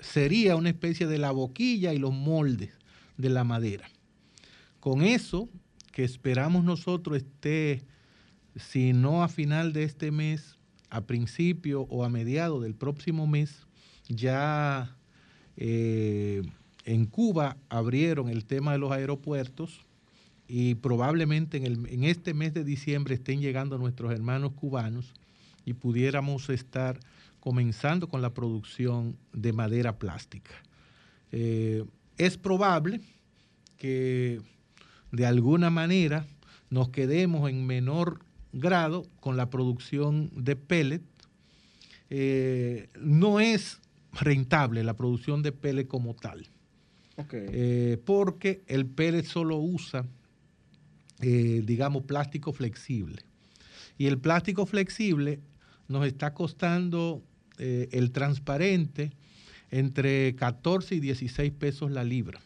sería 0.00 0.56
una 0.56 0.70
especie 0.70 1.06
de 1.06 1.18
la 1.18 1.30
boquilla 1.30 1.94
y 1.94 1.98
los 1.98 2.12
moldes 2.12 2.70
de 3.16 3.30
la 3.30 3.44
madera. 3.44 3.88
Con 4.80 5.02
eso, 5.02 5.48
que 5.92 6.04
esperamos 6.04 6.64
nosotros 6.64 7.18
esté, 7.18 7.82
si 8.56 8.92
no 8.92 9.22
a 9.22 9.28
final 9.28 9.72
de 9.72 9.84
este 9.84 10.10
mes, 10.10 10.58
a 10.88 11.02
principio 11.02 11.82
o 11.82 12.04
a 12.04 12.08
mediado 12.08 12.60
del 12.60 12.74
próximo 12.74 13.26
mes, 13.26 13.66
ya 14.08 14.96
eh, 15.56 16.42
en 16.84 17.06
Cuba 17.06 17.56
abrieron 17.68 18.28
el 18.28 18.46
tema 18.46 18.72
de 18.72 18.78
los 18.78 18.90
aeropuertos 18.90 19.80
y 20.48 20.74
probablemente 20.76 21.58
en, 21.64 22.04
este 22.04 22.34
mes 22.34 22.54
de 22.54 22.64
diciembre 22.64 23.14
estén 23.14 23.40
llegando 23.40 23.78
nuestros 23.78 24.12
hermanos 24.12 24.52
cubanos 24.52 25.12
y 25.64 25.74
pudiéramos 25.74 26.48
estar 26.48 26.98
comenzando 27.38 28.08
con 28.08 28.20
la 28.20 28.34
producción 28.34 29.16
de 29.32 29.52
madera 29.52 29.98
plástica. 29.98 30.50
Eh, 31.30 31.84
es 32.18 32.36
probable 32.36 33.00
que 33.76 34.40
de 35.12 35.26
alguna 35.26 35.70
manera 35.70 36.26
nos 36.70 36.90
quedemos 36.90 37.50
en 37.50 37.66
menor 37.66 38.20
grado 38.52 39.06
con 39.20 39.36
la 39.36 39.50
producción 39.50 40.30
de 40.34 40.56
pellet. 40.56 41.02
Eh, 42.10 42.88
no 43.00 43.40
es 43.40 43.80
rentable 44.12 44.82
la 44.82 44.94
producción 44.94 45.42
de 45.42 45.52
pellet 45.52 45.86
como 45.86 46.14
tal, 46.14 46.48
eh, 47.32 48.00
porque 48.04 48.62
el 48.66 48.86
pellet 48.86 49.24
solo 49.24 49.56
usa, 49.58 50.04
eh, 51.20 51.62
digamos, 51.64 52.04
plástico 52.04 52.52
flexible. 52.52 53.22
Y 53.98 54.06
el 54.06 54.18
plástico 54.18 54.66
flexible 54.66 55.40
nos 55.88 56.06
está 56.06 56.32
costando 56.32 57.22
el 57.58 58.10
transparente 58.10 59.12
entre 59.70 60.34
14 60.34 60.94
y 60.94 61.00
16 61.00 61.52
pesos 61.52 61.90
la 61.90 62.04
libra. 62.04 62.40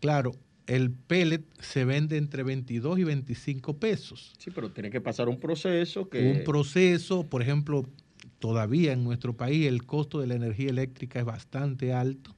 Claro, 0.00 0.34
el 0.66 0.90
pellet 0.90 1.44
se 1.60 1.84
vende 1.84 2.16
entre 2.16 2.42
22 2.42 2.98
y 2.98 3.04
25 3.04 3.76
pesos. 3.78 4.32
Sí, 4.38 4.50
pero 4.50 4.70
tiene 4.70 4.90
que 4.90 5.00
pasar 5.00 5.28
un 5.28 5.38
proceso 5.38 6.08
que... 6.08 6.32
Un 6.38 6.44
proceso, 6.44 7.26
por 7.28 7.42
ejemplo, 7.42 7.86
todavía 8.38 8.92
en 8.92 9.04
nuestro 9.04 9.36
país 9.36 9.66
el 9.66 9.84
costo 9.84 10.20
de 10.20 10.26
la 10.26 10.34
energía 10.34 10.70
eléctrica 10.70 11.18
es 11.18 11.24
bastante 11.24 11.92
alto 11.92 12.34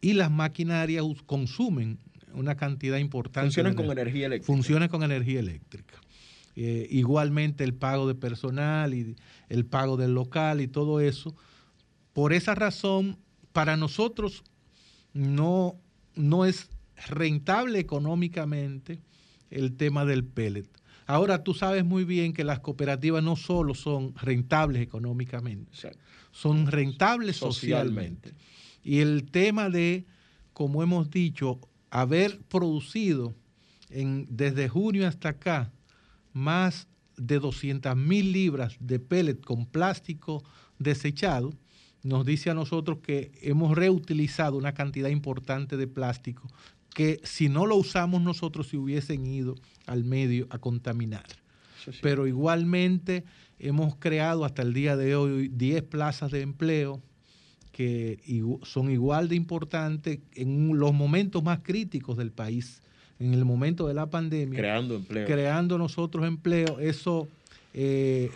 y 0.00 0.12
las 0.14 0.30
maquinarias 0.30 1.04
consumen 1.26 1.98
una 2.32 2.56
cantidad 2.56 2.98
importante. 2.98 3.46
Funcionan 3.48 3.72
de 3.72 3.76
con 3.76 3.86
ener- 3.86 3.92
energía 4.00 4.26
eléctrica. 4.26 4.46
Funcionan 4.46 4.88
con 4.88 5.02
energía 5.02 5.40
eléctrica. 5.40 6.00
Eh, 6.56 6.86
igualmente 6.90 7.64
el 7.64 7.74
pago 7.74 8.06
de 8.06 8.14
personal 8.14 8.94
y 8.94 9.16
el 9.48 9.66
pago 9.66 9.96
del 9.96 10.14
local 10.14 10.60
y 10.60 10.68
todo 10.68 11.00
eso. 11.00 11.34
Por 12.12 12.32
esa 12.32 12.54
razón, 12.54 13.18
para 13.52 13.76
nosotros 13.76 14.44
no, 15.12 15.74
no 16.14 16.44
es 16.44 16.68
rentable 17.08 17.78
económicamente 17.78 19.00
el 19.50 19.76
tema 19.76 20.04
del 20.04 20.24
pellet. 20.24 20.68
Ahora 21.06 21.42
tú 21.42 21.54
sabes 21.54 21.84
muy 21.84 22.04
bien 22.04 22.32
que 22.32 22.44
las 22.44 22.60
cooperativas 22.60 23.22
no 23.22 23.34
solo 23.34 23.74
son 23.74 24.14
rentables 24.14 24.80
económicamente, 24.80 25.72
Exacto. 25.72 25.98
son 26.30 26.68
rentables 26.68 27.36
socialmente. 27.36 28.30
Socialmente. 28.30 28.44
Y 28.84 29.00
el 29.00 29.30
tema 29.30 29.70
de, 29.70 30.06
como 30.52 30.82
hemos 30.82 31.10
dicho, 31.10 31.60
haber 31.90 32.38
producido 32.42 33.34
en, 33.90 34.26
desde 34.30 34.68
junio 34.68 35.06
hasta 35.06 35.30
acá 35.30 35.72
más 36.32 36.86
de 37.16 37.38
200 37.38 37.96
mil 37.96 38.32
libras 38.32 38.76
de 38.78 39.00
pellet 39.00 39.40
con 39.40 39.66
plástico 39.66 40.44
desechado, 40.78 41.52
nos 42.02 42.24
dice 42.24 42.50
a 42.50 42.54
nosotros 42.54 42.98
que 43.02 43.32
hemos 43.42 43.76
reutilizado 43.76 44.56
una 44.56 44.72
cantidad 44.72 45.10
importante 45.10 45.76
de 45.76 45.86
plástico 45.86 46.48
que 46.94 47.20
si 47.24 47.48
no 47.48 47.66
lo 47.66 47.76
usamos 47.76 48.22
nosotros 48.22 48.68
se 48.68 48.76
hubiesen 48.76 49.26
ido 49.26 49.54
al 49.86 50.04
medio 50.04 50.46
a 50.50 50.58
contaminar. 50.58 51.26
Sí. 51.84 51.92
Pero 52.02 52.26
igualmente 52.26 53.24
hemos 53.58 53.96
creado 53.96 54.44
hasta 54.44 54.62
el 54.62 54.74
día 54.74 54.96
de 54.96 55.14
hoy 55.14 55.48
10 55.48 55.82
plazas 55.84 56.30
de 56.30 56.42
empleo 56.42 57.00
que 57.72 58.18
son 58.62 58.90
igual 58.90 59.28
de 59.28 59.36
importantes 59.36 60.18
en 60.34 60.78
los 60.78 60.92
momentos 60.92 61.42
más 61.42 61.60
críticos 61.62 62.16
del 62.16 62.30
país, 62.30 62.82
en 63.18 63.32
el 63.32 63.44
momento 63.44 63.86
de 63.86 63.94
la 63.94 64.06
pandemia, 64.06 64.58
creando 64.58 64.96
empleo. 64.96 65.26
creando 65.26 65.78
nosotros 65.78 66.26
empleo. 66.26 66.78
Eso, 66.80 67.28
eh, 67.72 68.30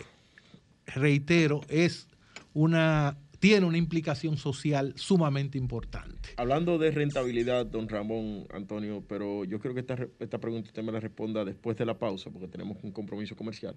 reitero, 0.87 1.61
es 1.69 2.07
una 2.53 3.17
tiene 3.45 3.67
una 3.67 3.77
implicación 3.77 4.37
social 4.37 4.93
sumamente 4.95 5.59
importante. 5.59 6.29
Hablando 6.37 6.79
de 6.79 6.89
rentabilidad, 6.89 7.67
don 7.67 7.87
Ramón 7.87 8.47
Antonio, 8.51 9.03
pero 9.07 9.45
yo 9.45 9.59
creo 9.59 9.75
que 9.75 9.81
esta, 9.81 9.99
esta 10.19 10.39
pregunta 10.39 10.69
usted 10.69 10.81
me 10.81 10.91
la 10.91 10.99
responda 10.99 11.45
después 11.45 11.77
de 11.77 11.85
la 11.85 11.99
pausa, 11.99 12.31
porque 12.31 12.47
tenemos 12.47 12.79
un 12.81 12.91
compromiso 12.91 13.35
comercial. 13.35 13.75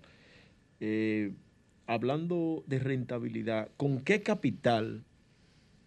Eh, 0.80 1.34
hablando 1.86 2.64
de 2.66 2.78
rentabilidad, 2.78 3.68
¿con 3.76 4.00
qué 4.00 4.22
capital, 4.22 5.04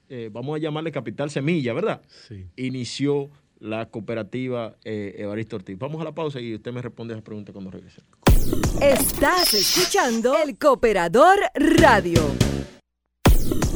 eh, 0.10 0.30
vamos 0.32 0.58
a 0.58 0.60
llamarle 0.60 0.92
capital 0.92 1.32
semilla, 1.32 1.74
¿verdad? 1.74 2.04
Sí. 2.28 2.46
Inició 2.58 3.32
la 3.60 3.88
cooperativa 3.88 4.76
eh, 4.84 5.16
Evaristo 5.18 5.56
Ortiz. 5.56 5.80
Vamos 5.80 6.00
a 6.02 6.04
la 6.04 6.12
pausa 6.12 6.40
y 6.40 6.54
usted 6.54 6.72
me 6.72 6.84
responde 6.84 7.16
a 7.16 7.18
esa 7.18 7.24
pregunta 7.24 7.52
cuando 7.52 7.72
regrese. 7.72 8.04
Estás 8.80 9.56
escuchando 9.56 10.36
El 10.38 10.60
Cooperador 10.60 11.40
Radio. 11.56 12.51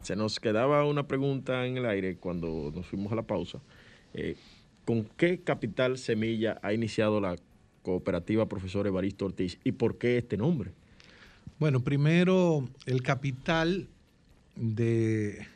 Se 0.00 0.16
nos 0.16 0.40
quedaba 0.40 0.84
una 0.84 1.06
pregunta 1.06 1.66
en 1.66 1.76
el 1.76 1.86
aire 1.86 2.16
cuando 2.16 2.72
nos 2.74 2.86
fuimos 2.86 3.12
a 3.12 3.16
la 3.16 3.22
pausa. 3.22 3.60
Eh, 4.14 4.36
¿Con 4.84 5.04
qué 5.16 5.42
capital 5.42 5.96
semilla 5.96 6.58
ha 6.62 6.72
iniciado 6.72 7.20
la 7.20 7.36
cooperativa 7.82 8.48
profesor 8.48 8.86
Evaristo 8.86 9.26
Ortiz 9.26 9.58
y 9.64 9.72
por 9.72 9.98
qué 9.98 10.18
este 10.18 10.36
nombre? 10.36 10.72
Bueno, 11.58 11.80
primero 11.80 12.68
el 12.86 13.02
capital 13.02 13.88
de, 14.56 15.46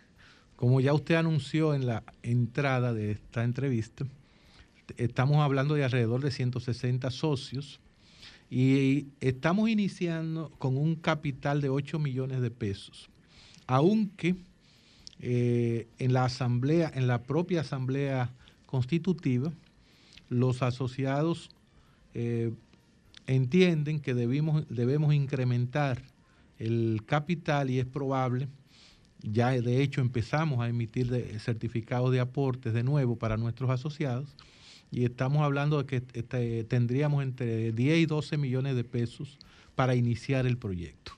como 0.56 0.80
ya 0.80 0.92
usted 0.92 1.16
anunció 1.16 1.74
en 1.74 1.86
la 1.86 2.04
entrada 2.22 2.92
de 2.92 3.12
esta 3.12 3.44
entrevista, 3.44 4.06
estamos 4.96 5.38
hablando 5.38 5.74
de 5.74 5.84
alrededor 5.84 6.22
de 6.22 6.30
160 6.30 7.10
socios 7.10 7.80
y 8.50 9.06
estamos 9.20 9.68
iniciando 9.68 10.52
con 10.58 10.76
un 10.76 10.94
capital 10.94 11.60
de 11.60 11.68
8 11.68 11.98
millones 11.98 12.40
de 12.40 12.50
pesos, 12.50 13.08
aunque 13.66 14.36
eh, 15.18 15.88
en 15.98 16.12
la 16.12 16.24
asamblea, 16.24 16.90
en 16.94 17.06
la 17.06 17.22
propia 17.22 17.62
asamblea 17.62 18.30
constitutiva, 18.66 19.52
los 20.28 20.62
asociados 20.62 21.50
eh, 22.18 22.50
entienden 23.26 24.00
que 24.00 24.14
debimos, 24.14 24.66
debemos 24.70 25.12
incrementar 25.12 26.00
el 26.58 27.02
capital 27.04 27.68
y 27.68 27.78
es 27.78 27.84
probable, 27.84 28.48
ya 29.22 29.50
de 29.50 29.82
hecho 29.82 30.00
empezamos 30.00 30.60
a 30.60 30.68
emitir 30.68 31.38
certificados 31.40 32.10
de 32.12 32.20
aportes 32.20 32.72
de 32.72 32.82
nuevo 32.82 33.16
para 33.16 33.36
nuestros 33.36 33.68
asociados 33.68 34.34
y 34.90 35.04
estamos 35.04 35.42
hablando 35.42 35.76
de 35.76 35.84
que 35.84 36.18
este, 36.18 36.64
tendríamos 36.64 37.22
entre 37.22 37.72
10 37.72 37.98
y 37.98 38.06
12 38.06 38.38
millones 38.38 38.76
de 38.76 38.84
pesos 38.84 39.38
para 39.74 39.94
iniciar 39.94 40.46
el 40.46 40.56
proyecto. 40.56 41.12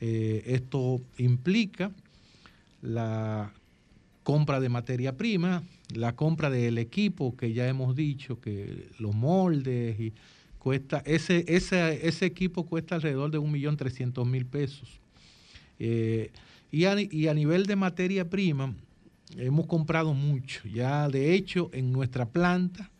Eh, 0.00 0.42
esto 0.44 1.00
implica 1.16 1.92
la 2.82 3.54
compra 4.22 4.60
de 4.60 4.68
materia 4.68 5.16
prima, 5.16 5.62
la 5.94 6.14
compra 6.14 6.50
del 6.50 6.78
equipo 6.78 7.36
que 7.36 7.52
ya 7.52 7.68
hemos 7.68 7.94
dicho, 7.96 8.40
que 8.40 8.88
los 8.98 9.14
moldes 9.14 9.98
y 10.00 10.12
cuesta, 10.58 11.02
ese, 11.06 11.44
ese, 11.48 12.06
ese 12.06 12.26
equipo 12.26 12.64
cuesta 12.64 12.94
alrededor 12.96 13.30
de 13.30 13.38
1.300.000 13.38 14.46
pesos. 14.46 15.00
Eh, 15.78 16.30
y, 16.70 16.84
a, 16.84 16.94
y 17.00 17.28
a 17.28 17.34
nivel 17.34 17.66
de 17.66 17.76
materia 17.76 18.28
prima, 18.28 18.74
hemos 19.36 19.66
comprado 19.66 20.14
mucho. 20.14 20.68
Ya 20.68 21.08
de 21.08 21.34
hecho, 21.34 21.70
en 21.72 21.90
nuestra 21.92 22.26
planta 22.28 22.90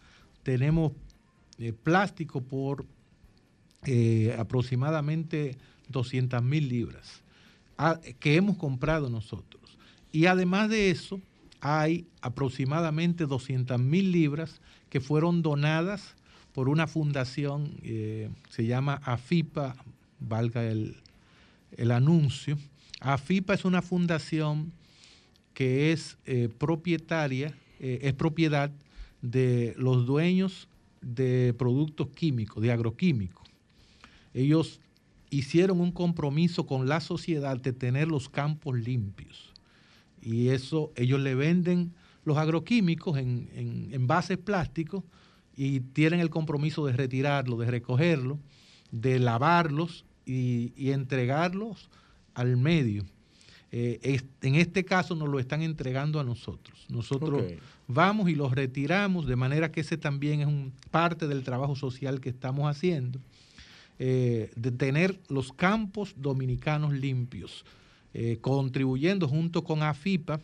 tenemos 0.42 0.92
eh, 1.58 1.72
plástico 1.72 2.40
por 2.40 2.86
eh, 3.86 4.34
aproximadamente 4.38 5.56
200 5.88 6.42
mil 6.42 6.68
libras 6.68 7.22
a- 7.78 8.00
que 8.18 8.36
hemos 8.36 8.56
comprado 8.56 9.08
nosotros. 9.10 9.60
Y 10.12 10.26
además 10.26 10.68
de 10.70 10.90
eso, 10.90 11.20
hay 11.60 12.06
aproximadamente 12.22 13.26
200 13.26 13.78
mil 13.78 14.12
libras 14.12 14.60
que 14.88 15.00
fueron 15.00 15.42
donadas 15.42 16.14
por 16.52 16.68
una 16.68 16.86
fundación, 16.86 17.76
eh, 17.82 18.30
se 18.48 18.66
llama 18.66 19.00
AFIPA, 19.04 19.76
valga 20.18 20.64
el, 20.64 20.96
el 21.76 21.90
anuncio. 21.90 22.58
AFIPA 23.00 23.54
es 23.54 23.64
una 23.64 23.82
fundación 23.82 24.72
que 25.54 25.92
es 25.92 26.16
eh, 26.26 26.48
propietaria, 26.58 27.54
eh, 27.78 28.00
es 28.02 28.14
propiedad 28.14 28.70
de 29.22 29.74
los 29.76 30.06
dueños 30.06 30.68
de 31.00 31.54
productos 31.58 32.08
químicos, 32.08 32.62
de 32.62 32.72
agroquímicos. 32.72 33.46
Ellos 34.34 34.80
hicieron 35.30 35.80
un 35.80 35.92
compromiso 35.92 36.66
con 36.66 36.88
la 36.88 37.00
sociedad 37.00 37.56
de 37.58 37.72
tener 37.72 38.08
los 38.08 38.28
campos 38.28 38.78
limpios. 38.78 39.52
Y 40.22 40.48
eso, 40.48 40.92
ellos 40.96 41.20
le 41.20 41.34
venden 41.34 41.92
los 42.24 42.36
agroquímicos 42.36 43.16
en, 43.18 43.48
en 43.54 43.88
envases 43.92 44.38
plásticos 44.38 45.02
y 45.56 45.80
tienen 45.80 46.20
el 46.20 46.30
compromiso 46.30 46.86
de 46.86 46.92
retirarlos, 46.92 47.58
de 47.58 47.70
recogerlos, 47.70 48.38
de 48.90 49.18
lavarlos 49.18 50.04
y, 50.26 50.72
y 50.76 50.90
entregarlos 50.90 51.88
al 52.34 52.56
medio. 52.56 53.04
Eh, 53.72 54.00
es- 54.02 54.24
en 54.42 54.56
este 54.56 54.84
caso 54.84 55.14
nos 55.14 55.28
lo 55.28 55.38
están 55.38 55.62
entregando 55.62 56.18
a 56.20 56.24
nosotros. 56.24 56.86
Nosotros 56.88 57.42
vamos 57.88 58.28
y 58.28 58.34
los 58.34 58.52
retiramos, 58.52 59.26
de 59.26 59.36
manera 59.36 59.70
que 59.70 59.80
ese 59.80 59.96
también 59.96 60.40
es 60.40 60.46
un 60.46 60.72
parte 60.90 61.26
del 61.28 61.42
trabajo 61.44 61.76
social 61.76 62.20
que 62.20 62.28
estamos 62.30 62.68
haciendo, 62.68 63.20
eh, 63.98 64.50
de 64.56 64.70
tener 64.72 65.20
los 65.28 65.52
campos 65.52 66.14
dominicanos 66.16 66.92
limpios, 66.92 67.64
eh, 68.12 68.38
contribuyendo 68.40 69.28
junto 69.28 69.62
con 69.62 69.84
AFIPA 69.84 70.40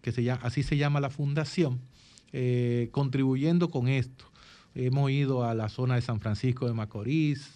que 0.00 0.12
se 0.12 0.22
llama, 0.22 0.42
así 0.44 0.62
se 0.62 0.76
llama 0.76 1.00
la 1.00 1.10
fundación, 1.10 1.80
eh, 2.32 2.88
contribuyendo 2.92 3.70
con 3.70 3.88
esto. 3.88 4.26
Hemos 4.76 5.10
ido 5.10 5.44
a 5.44 5.54
la 5.54 5.68
zona 5.68 5.96
de 5.96 6.02
San 6.02 6.20
Francisco 6.20 6.66
de 6.66 6.74
Macorís, 6.74 7.50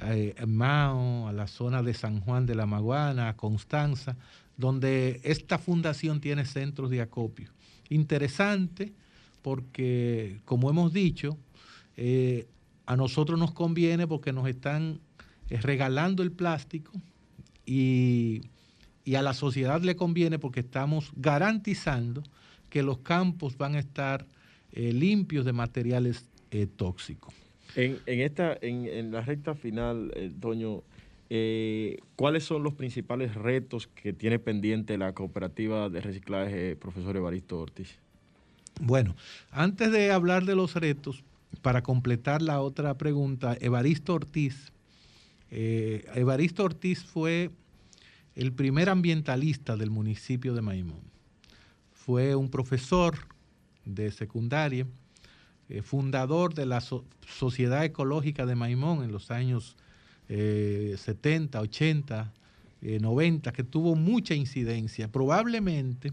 eh, 0.00 0.34
Mao, 0.46 1.28
a 1.28 1.32
la 1.32 1.46
zona 1.46 1.82
de 1.82 1.94
San 1.94 2.20
Juan 2.20 2.44
de 2.44 2.54
la 2.54 2.66
Maguana, 2.66 3.28
a 3.30 3.36
Constanza, 3.36 4.16
donde 4.58 5.20
esta 5.24 5.56
fundación 5.58 6.20
tiene 6.20 6.44
centros 6.44 6.90
de 6.90 7.00
acopio. 7.00 7.50
Interesante 7.88 8.92
porque, 9.40 10.40
como 10.44 10.68
hemos 10.68 10.92
dicho, 10.92 11.38
a 12.86 12.96
nosotros 12.96 13.38
nos 13.38 13.52
conviene 13.52 14.06
porque 14.06 14.32
nos 14.32 14.48
están 14.48 15.00
regalando 15.48 16.22
el 16.22 16.32
plástico 16.32 16.92
y, 17.66 18.42
y 19.04 19.16
a 19.16 19.22
la 19.22 19.34
sociedad 19.34 19.82
le 19.82 19.96
conviene 19.96 20.38
porque 20.38 20.60
estamos 20.60 21.12
garantizando 21.16 22.22
que 22.70 22.82
los 22.82 22.98
campos 22.98 23.56
van 23.58 23.74
a 23.74 23.78
estar 23.78 24.26
eh, 24.72 24.92
limpios 24.92 25.44
de 25.44 25.52
materiales 25.52 26.26
eh, 26.50 26.66
tóxicos. 26.66 27.34
En, 27.76 27.98
en 28.06 28.20
esta, 28.20 28.56
en, 28.60 28.86
en 28.86 29.12
la 29.12 29.20
recta 29.20 29.54
final, 29.54 30.10
eh, 30.14 30.32
Toño, 30.40 30.82
eh, 31.30 31.98
¿cuáles 32.16 32.44
son 32.44 32.62
los 32.62 32.74
principales 32.74 33.34
retos 33.34 33.88
que 33.88 34.12
tiene 34.12 34.38
pendiente 34.38 34.96
la 34.96 35.12
cooperativa 35.12 35.88
de 35.88 36.00
reciclaje, 36.00 36.76
profesor 36.76 37.16
Evaristo 37.16 37.60
Ortiz? 37.60 37.98
Bueno, 38.80 39.14
antes 39.50 39.92
de 39.92 40.10
hablar 40.10 40.44
de 40.44 40.56
los 40.56 40.74
retos, 40.74 41.22
para 41.62 41.82
completar 41.82 42.42
la 42.42 42.60
otra 42.60 42.94
pregunta, 42.94 43.56
Evaristo 43.60 44.14
Ortiz, 44.14 44.72
Evaristo 45.50 46.64
Ortiz 46.64 47.04
fue 47.04 47.50
el 48.34 48.52
primer 48.52 48.88
ambientalista 48.88 49.76
del 49.76 49.90
municipio 49.90 50.54
de 50.54 50.62
Maimón. 50.62 51.00
Fue 51.92 52.34
un 52.34 52.50
profesor 52.50 53.16
de 53.84 54.10
secundaria, 54.10 54.86
eh, 55.68 55.82
fundador 55.82 56.54
de 56.54 56.66
la 56.66 56.80
So- 56.80 57.04
Sociedad 57.26 57.84
Ecológica 57.84 58.44
de 58.46 58.54
Maimón 58.54 59.04
en 59.04 59.12
los 59.12 59.30
años 59.30 59.76
eh, 60.28 60.96
70, 60.98 61.60
80, 61.60 62.32
eh, 62.82 62.98
90, 63.00 63.52
que 63.52 63.62
tuvo 63.62 63.94
mucha 63.94 64.34
incidencia. 64.34 65.08
Probablemente, 65.12 66.12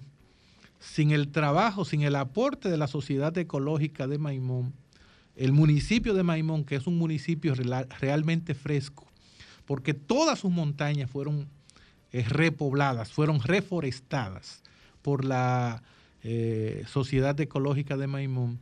sin 0.79 1.11
el 1.11 1.29
trabajo, 1.29 1.85
sin 1.85 2.01
el 2.01 2.15
aporte 2.15 2.69
de 2.69 2.77
la 2.77 2.87
Sociedad 2.87 3.37
Ecológica 3.37 4.07
de 4.07 4.17
Maimón, 4.17 4.73
el 5.37 5.53
municipio 5.53 6.13
de 6.13 6.23
Maimón, 6.23 6.65
que 6.65 6.75
es 6.75 6.87
un 6.87 6.97
municipio 6.97 7.53
realmente 7.55 8.53
fresco, 8.53 9.07
porque 9.65 9.93
todas 9.93 10.39
sus 10.39 10.51
montañas 10.51 11.09
fueron 11.09 11.47
repobladas, 12.11 13.11
fueron 13.11 13.41
reforestadas 13.41 14.61
por 15.01 15.25
la 15.25 15.81
eh, 16.23 16.83
Sociedad 16.87 17.39
Ecológica 17.39 17.97
de 17.97 18.07
Maimón. 18.07 18.59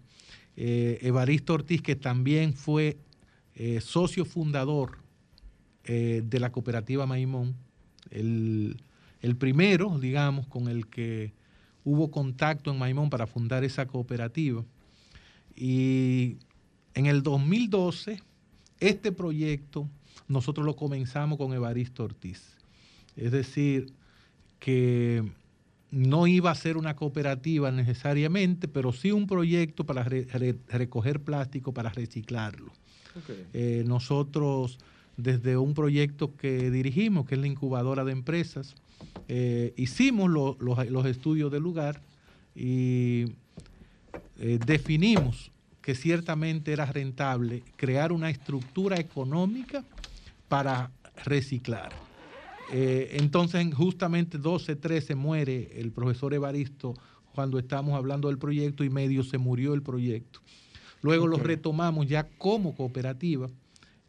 Eh, 0.55 0.99
Evaristo 1.01 1.53
Ortiz, 1.53 1.81
que 1.81 1.95
también 1.95 2.53
fue 2.53 2.97
eh, 3.55 3.81
socio 3.81 4.25
fundador 4.25 4.97
de 5.85 6.39
la 6.39 6.51
cooperativa 6.51 7.07
Maimón, 7.07 7.55
el, 8.11 8.79
el 9.23 9.35
primero, 9.37 9.97
digamos, 9.97 10.45
con 10.45 10.67
el 10.67 10.85
que 10.85 11.33
hubo 11.83 12.11
contacto 12.11 12.69
en 12.69 12.77
Maimón 12.77 13.09
para 13.09 13.25
fundar 13.25 13.63
esa 13.63 13.87
cooperativa. 13.87 14.63
Y 15.55 16.37
en 16.93 17.07
el 17.07 17.23
2012, 17.23 18.21
este 18.79 19.11
proyecto 19.11 19.89
nosotros 20.27 20.63
lo 20.63 20.75
comenzamos 20.75 21.39
con 21.39 21.53
Evaristo 21.53 22.03
Ortiz. 22.03 22.58
Es 23.19 23.31
decir, 23.31 23.93
que 24.59 25.23
no 25.91 26.27
iba 26.27 26.51
a 26.51 26.55
ser 26.55 26.77
una 26.77 26.95
cooperativa 26.95 27.71
necesariamente, 27.71 28.67
pero 28.67 28.91
sí 28.93 29.11
un 29.11 29.27
proyecto 29.27 29.85
para 29.85 30.03
re- 30.03 30.25
re- 30.31 30.55
recoger 30.69 31.21
plástico, 31.21 31.73
para 31.73 31.89
reciclarlo. 31.89 32.71
Eh, 33.53 33.83
nosotros, 33.85 34.77
desde 35.17 35.57
un 35.57 35.73
proyecto 35.73 36.35
que 36.37 36.69
dirigimos, 36.71 37.25
que 37.25 37.35
es 37.35 37.41
la 37.41 37.47
incubadora 37.47 38.03
de 38.05 38.11
empresas, 38.11 38.75
eh, 39.27 39.73
hicimos 39.77 40.29
lo- 40.29 40.57
los, 40.59 40.89
los 40.89 41.05
estudios 41.05 41.51
del 41.51 41.63
lugar 41.63 42.01
y 42.55 43.25
eh, 44.39 44.59
definimos 44.63 45.51
que 45.81 45.95
ciertamente 45.95 46.71
era 46.71 46.85
rentable 46.85 47.63
crear 47.75 48.11
una 48.11 48.29
estructura 48.29 48.99
económica 48.99 49.83
para 50.47 50.91
reciclar. 51.25 51.91
Eh, 52.71 53.17
entonces, 53.19 53.61
en 53.61 53.71
justamente 53.71 54.37
12, 54.37 54.75
13 54.75 55.15
muere 55.15 55.79
el 55.79 55.91
profesor 55.91 56.33
Evaristo 56.33 56.93
cuando 57.33 57.57
estamos 57.59 57.95
hablando 57.95 58.27
del 58.27 58.37
proyecto 58.37 58.83
y 58.83 58.89
medio 58.89 59.23
se 59.23 59.37
murió 59.37 59.73
el 59.73 59.81
proyecto. 59.81 60.41
Luego 61.01 61.27
lo 61.27 61.37
Ok. 61.37 61.43
retomamos 61.43 62.07
ya 62.07 62.27
como 62.37 62.75
cooperativa 62.75 63.49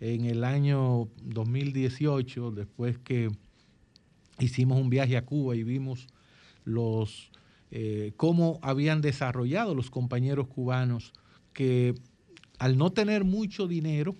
en 0.00 0.24
el 0.24 0.44
año 0.44 1.08
2018, 1.22 2.50
después 2.50 2.98
que 2.98 3.30
hicimos 4.38 4.80
un 4.80 4.90
viaje 4.90 5.16
a 5.16 5.24
Cuba 5.24 5.54
y 5.54 5.62
vimos 5.62 6.06
los 6.64 7.30
eh, 7.70 8.12
cómo 8.16 8.58
habían 8.62 9.00
desarrollado 9.00 9.74
los 9.74 9.90
compañeros 9.90 10.48
cubanos 10.48 11.12
que 11.52 11.94
al 12.58 12.76
no 12.76 12.90
tener 12.90 13.22
mucho 13.24 13.68
dinero 13.68 14.16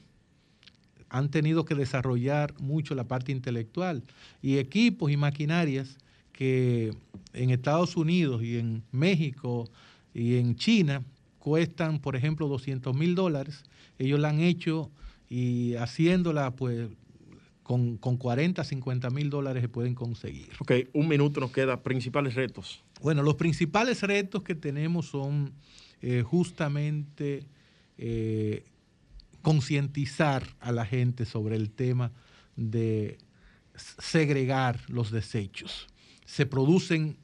han 1.11 1.31
tenido 1.31 1.65
que 1.65 1.75
desarrollar 1.75 2.55
mucho 2.61 2.95
la 2.95 3.05
parte 3.05 3.33
intelectual 3.33 4.03
y 4.41 4.59
equipos 4.59 5.11
y 5.11 5.17
maquinarias 5.17 5.99
que 6.33 6.95
en 7.35 7.51
Estados 7.51 7.97
Unidos 7.97 8.43
y 8.43 8.59
en 8.59 8.83
México 8.93 9.69
y 10.15 10.37
en 10.37 10.57
China 10.57 11.03
cuestan, 11.39 11.99
por 11.99 12.17
ejemplo, 12.17 12.49
200 12.49 12.95
mil 12.97 13.15
dólares. 13.15 13.65
Ellos 13.99 14.21
la 14.21 14.31
han 14.31 14.41
hecho 14.41 14.91
y 15.29 15.75
haciéndola, 15.75 16.53
pues, 16.53 16.89
con, 17.63 17.97
con 17.99 18.17
40, 18.17 18.65
50 18.65 19.11
mil 19.11 19.31
dólares 19.31 19.63
se 19.63 19.69
pueden 19.69 19.95
conseguir. 19.95 20.49
Ok, 20.61 20.73
un 20.93 21.09
minuto 21.09 21.41
nos 21.41 21.53
queda. 21.53 21.83
Principales 21.83 22.35
retos. 22.35 22.83
Bueno, 23.01 23.23
los 23.23 23.35
principales 23.35 24.03
retos 24.03 24.43
que 24.43 24.55
tenemos 24.55 25.07
son 25.07 25.53
eh, 26.03 26.23
justamente 26.23 27.45
eh, 27.99 28.65
concientizar 29.43 30.45
a 30.61 30.73
la 30.73 30.87
gente 30.87 31.25
sobre 31.25 31.57
el 31.57 31.71
tema 31.71 32.13
de 32.57 33.19
segregar 33.75 34.81
los 34.89 35.11
desechos. 35.11 35.87
Se 36.25 36.47
producen 36.47 37.17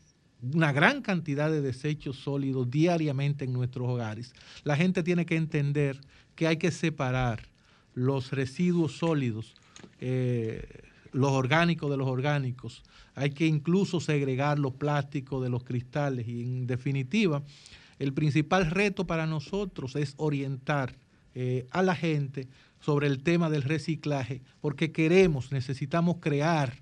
una 0.42 0.72
gran 0.72 1.02
cantidad 1.02 1.50
de 1.50 1.60
desechos 1.60 2.16
sólidos 2.16 2.70
diariamente 2.70 3.44
en 3.44 3.52
nuestros 3.52 3.88
hogares. 3.88 4.34
La 4.64 4.76
gente 4.76 5.02
tiene 5.02 5.26
que 5.26 5.36
entender 5.36 6.00
que 6.34 6.46
hay 6.46 6.56
que 6.56 6.70
separar 6.70 7.48
los 7.94 8.30
residuos 8.30 8.98
sólidos, 8.98 9.54
eh, 10.00 10.82
los 11.12 11.32
orgánicos 11.32 11.90
de 11.90 11.96
los 11.96 12.08
orgánicos. 12.08 12.82
Hay 13.14 13.30
que 13.30 13.46
incluso 13.46 14.00
segregar 14.00 14.58
los 14.58 14.74
plásticos 14.74 15.42
de 15.42 15.48
los 15.48 15.64
cristales 15.64 16.28
y 16.28 16.42
en 16.42 16.66
definitiva, 16.66 17.42
el 17.98 18.12
principal 18.12 18.70
reto 18.70 19.06
para 19.06 19.26
nosotros 19.26 19.96
es 19.96 20.14
orientar 20.18 20.94
eh, 21.38 21.66
a 21.70 21.82
la 21.82 21.94
gente 21.94 22.48
sobre 22.80 23.08
el 23.08 23.22
tema 23.22 23.50
del 23.50 23.60
reciclaje, 23.60 24.40
porque 24.62 24.90
queremos, 24.90 25.52
necesitamos 25.52 26.16
crear 26.18 26.72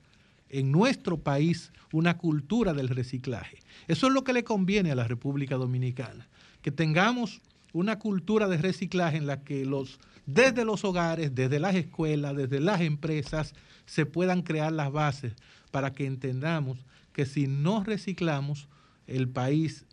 en 0.49 0.71
nuestro 0.71 1.19
país 1.19 1.73
una 1.91 2.19
cultura 2.19 2.73
del 2.73 2.89
reciclaje. 2.89 3.59
Eso 3.89 4.07
es 4.07 4.13
lo 4.13 4.23
que 4.23 4.33
le 4.33 4.45
conviene 4.45 4.93
a 4.93 4.95
la 4.95 5.09
República 5.09 5.57
Dominicana, 5.57 6.29
que 6.63 6.71
tengamos 6.71 7.41
una 7.73 7.99
cultura 7.99 8.47
de 8.47 8.59
reciclaje 8.59 9.17
en 9.17 9.27
la 9.27 9.43
que 9.43 9.67
los 9.67 9.99
desde 10.25 10.65
los 10.65 10.85
hogares, 10.85 11.35
desde 11.35 11.59
las 11.59 11.75
escuelas, 11.75 12.37
desde 12.37 12.61
las 12.61 12.81
empresas 12.81 13.55
se 13.85 14.07
puedan 14.07 14.43
crear 14.43 14.71
las 14.71 14.93
bases 14.93 15.35
para 15.73 15.93
que 15.93 16.07
entendamos 16.07 16.79
que 17.13 17.27
si 17.27 17.49
no 17.49 17.83
reciclamos 17.83 18.69
el 19.09 19.29
país 19.29 19.85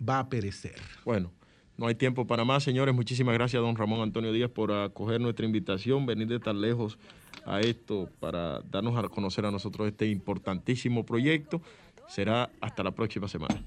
va 0.00 0.20
a 0.20 0.28
perecer. 0.30 0.80
Bueno, 1.04 1.32
no 1.76 1.86
hay 1.86 1.94
tiempo 1.94 2.26
para 2.26 2.44
más, 2.44 2.62
señores. 2.62 2.94
Muchísimas 2.94 3.34
gracias, 3.34 3.62
don 3.62 3.76
Ramón 3.76 4.00
Antonio 4.00 4.32
Díaz, 4.32 4.50
por 4.50 4.72
acoger 4.72 5.20
nuestra 5.20 5.44
invitación, 5.44 6.06
venir 6.06 6.26
de 6.28 6.40
tan 6.40 6.60
lejos 6.60 6.98
a 7.44 7.60
esto 7.60 8.08
para 8.18 8.60
darnos 8.70 8.96
a 8.96 9.08
conocer 9.08 9.44
a 9.44 9.50
nosotros 9.50 9.88
este 9.88 10.06
importantísimo 10.08 11.04
proyecto. 11.04 11.60
Será 12.08 12.50
hasta 12.60 12.82
la 12.82 12.92
próxima 12.92 13.28
semana. 13.28 13.62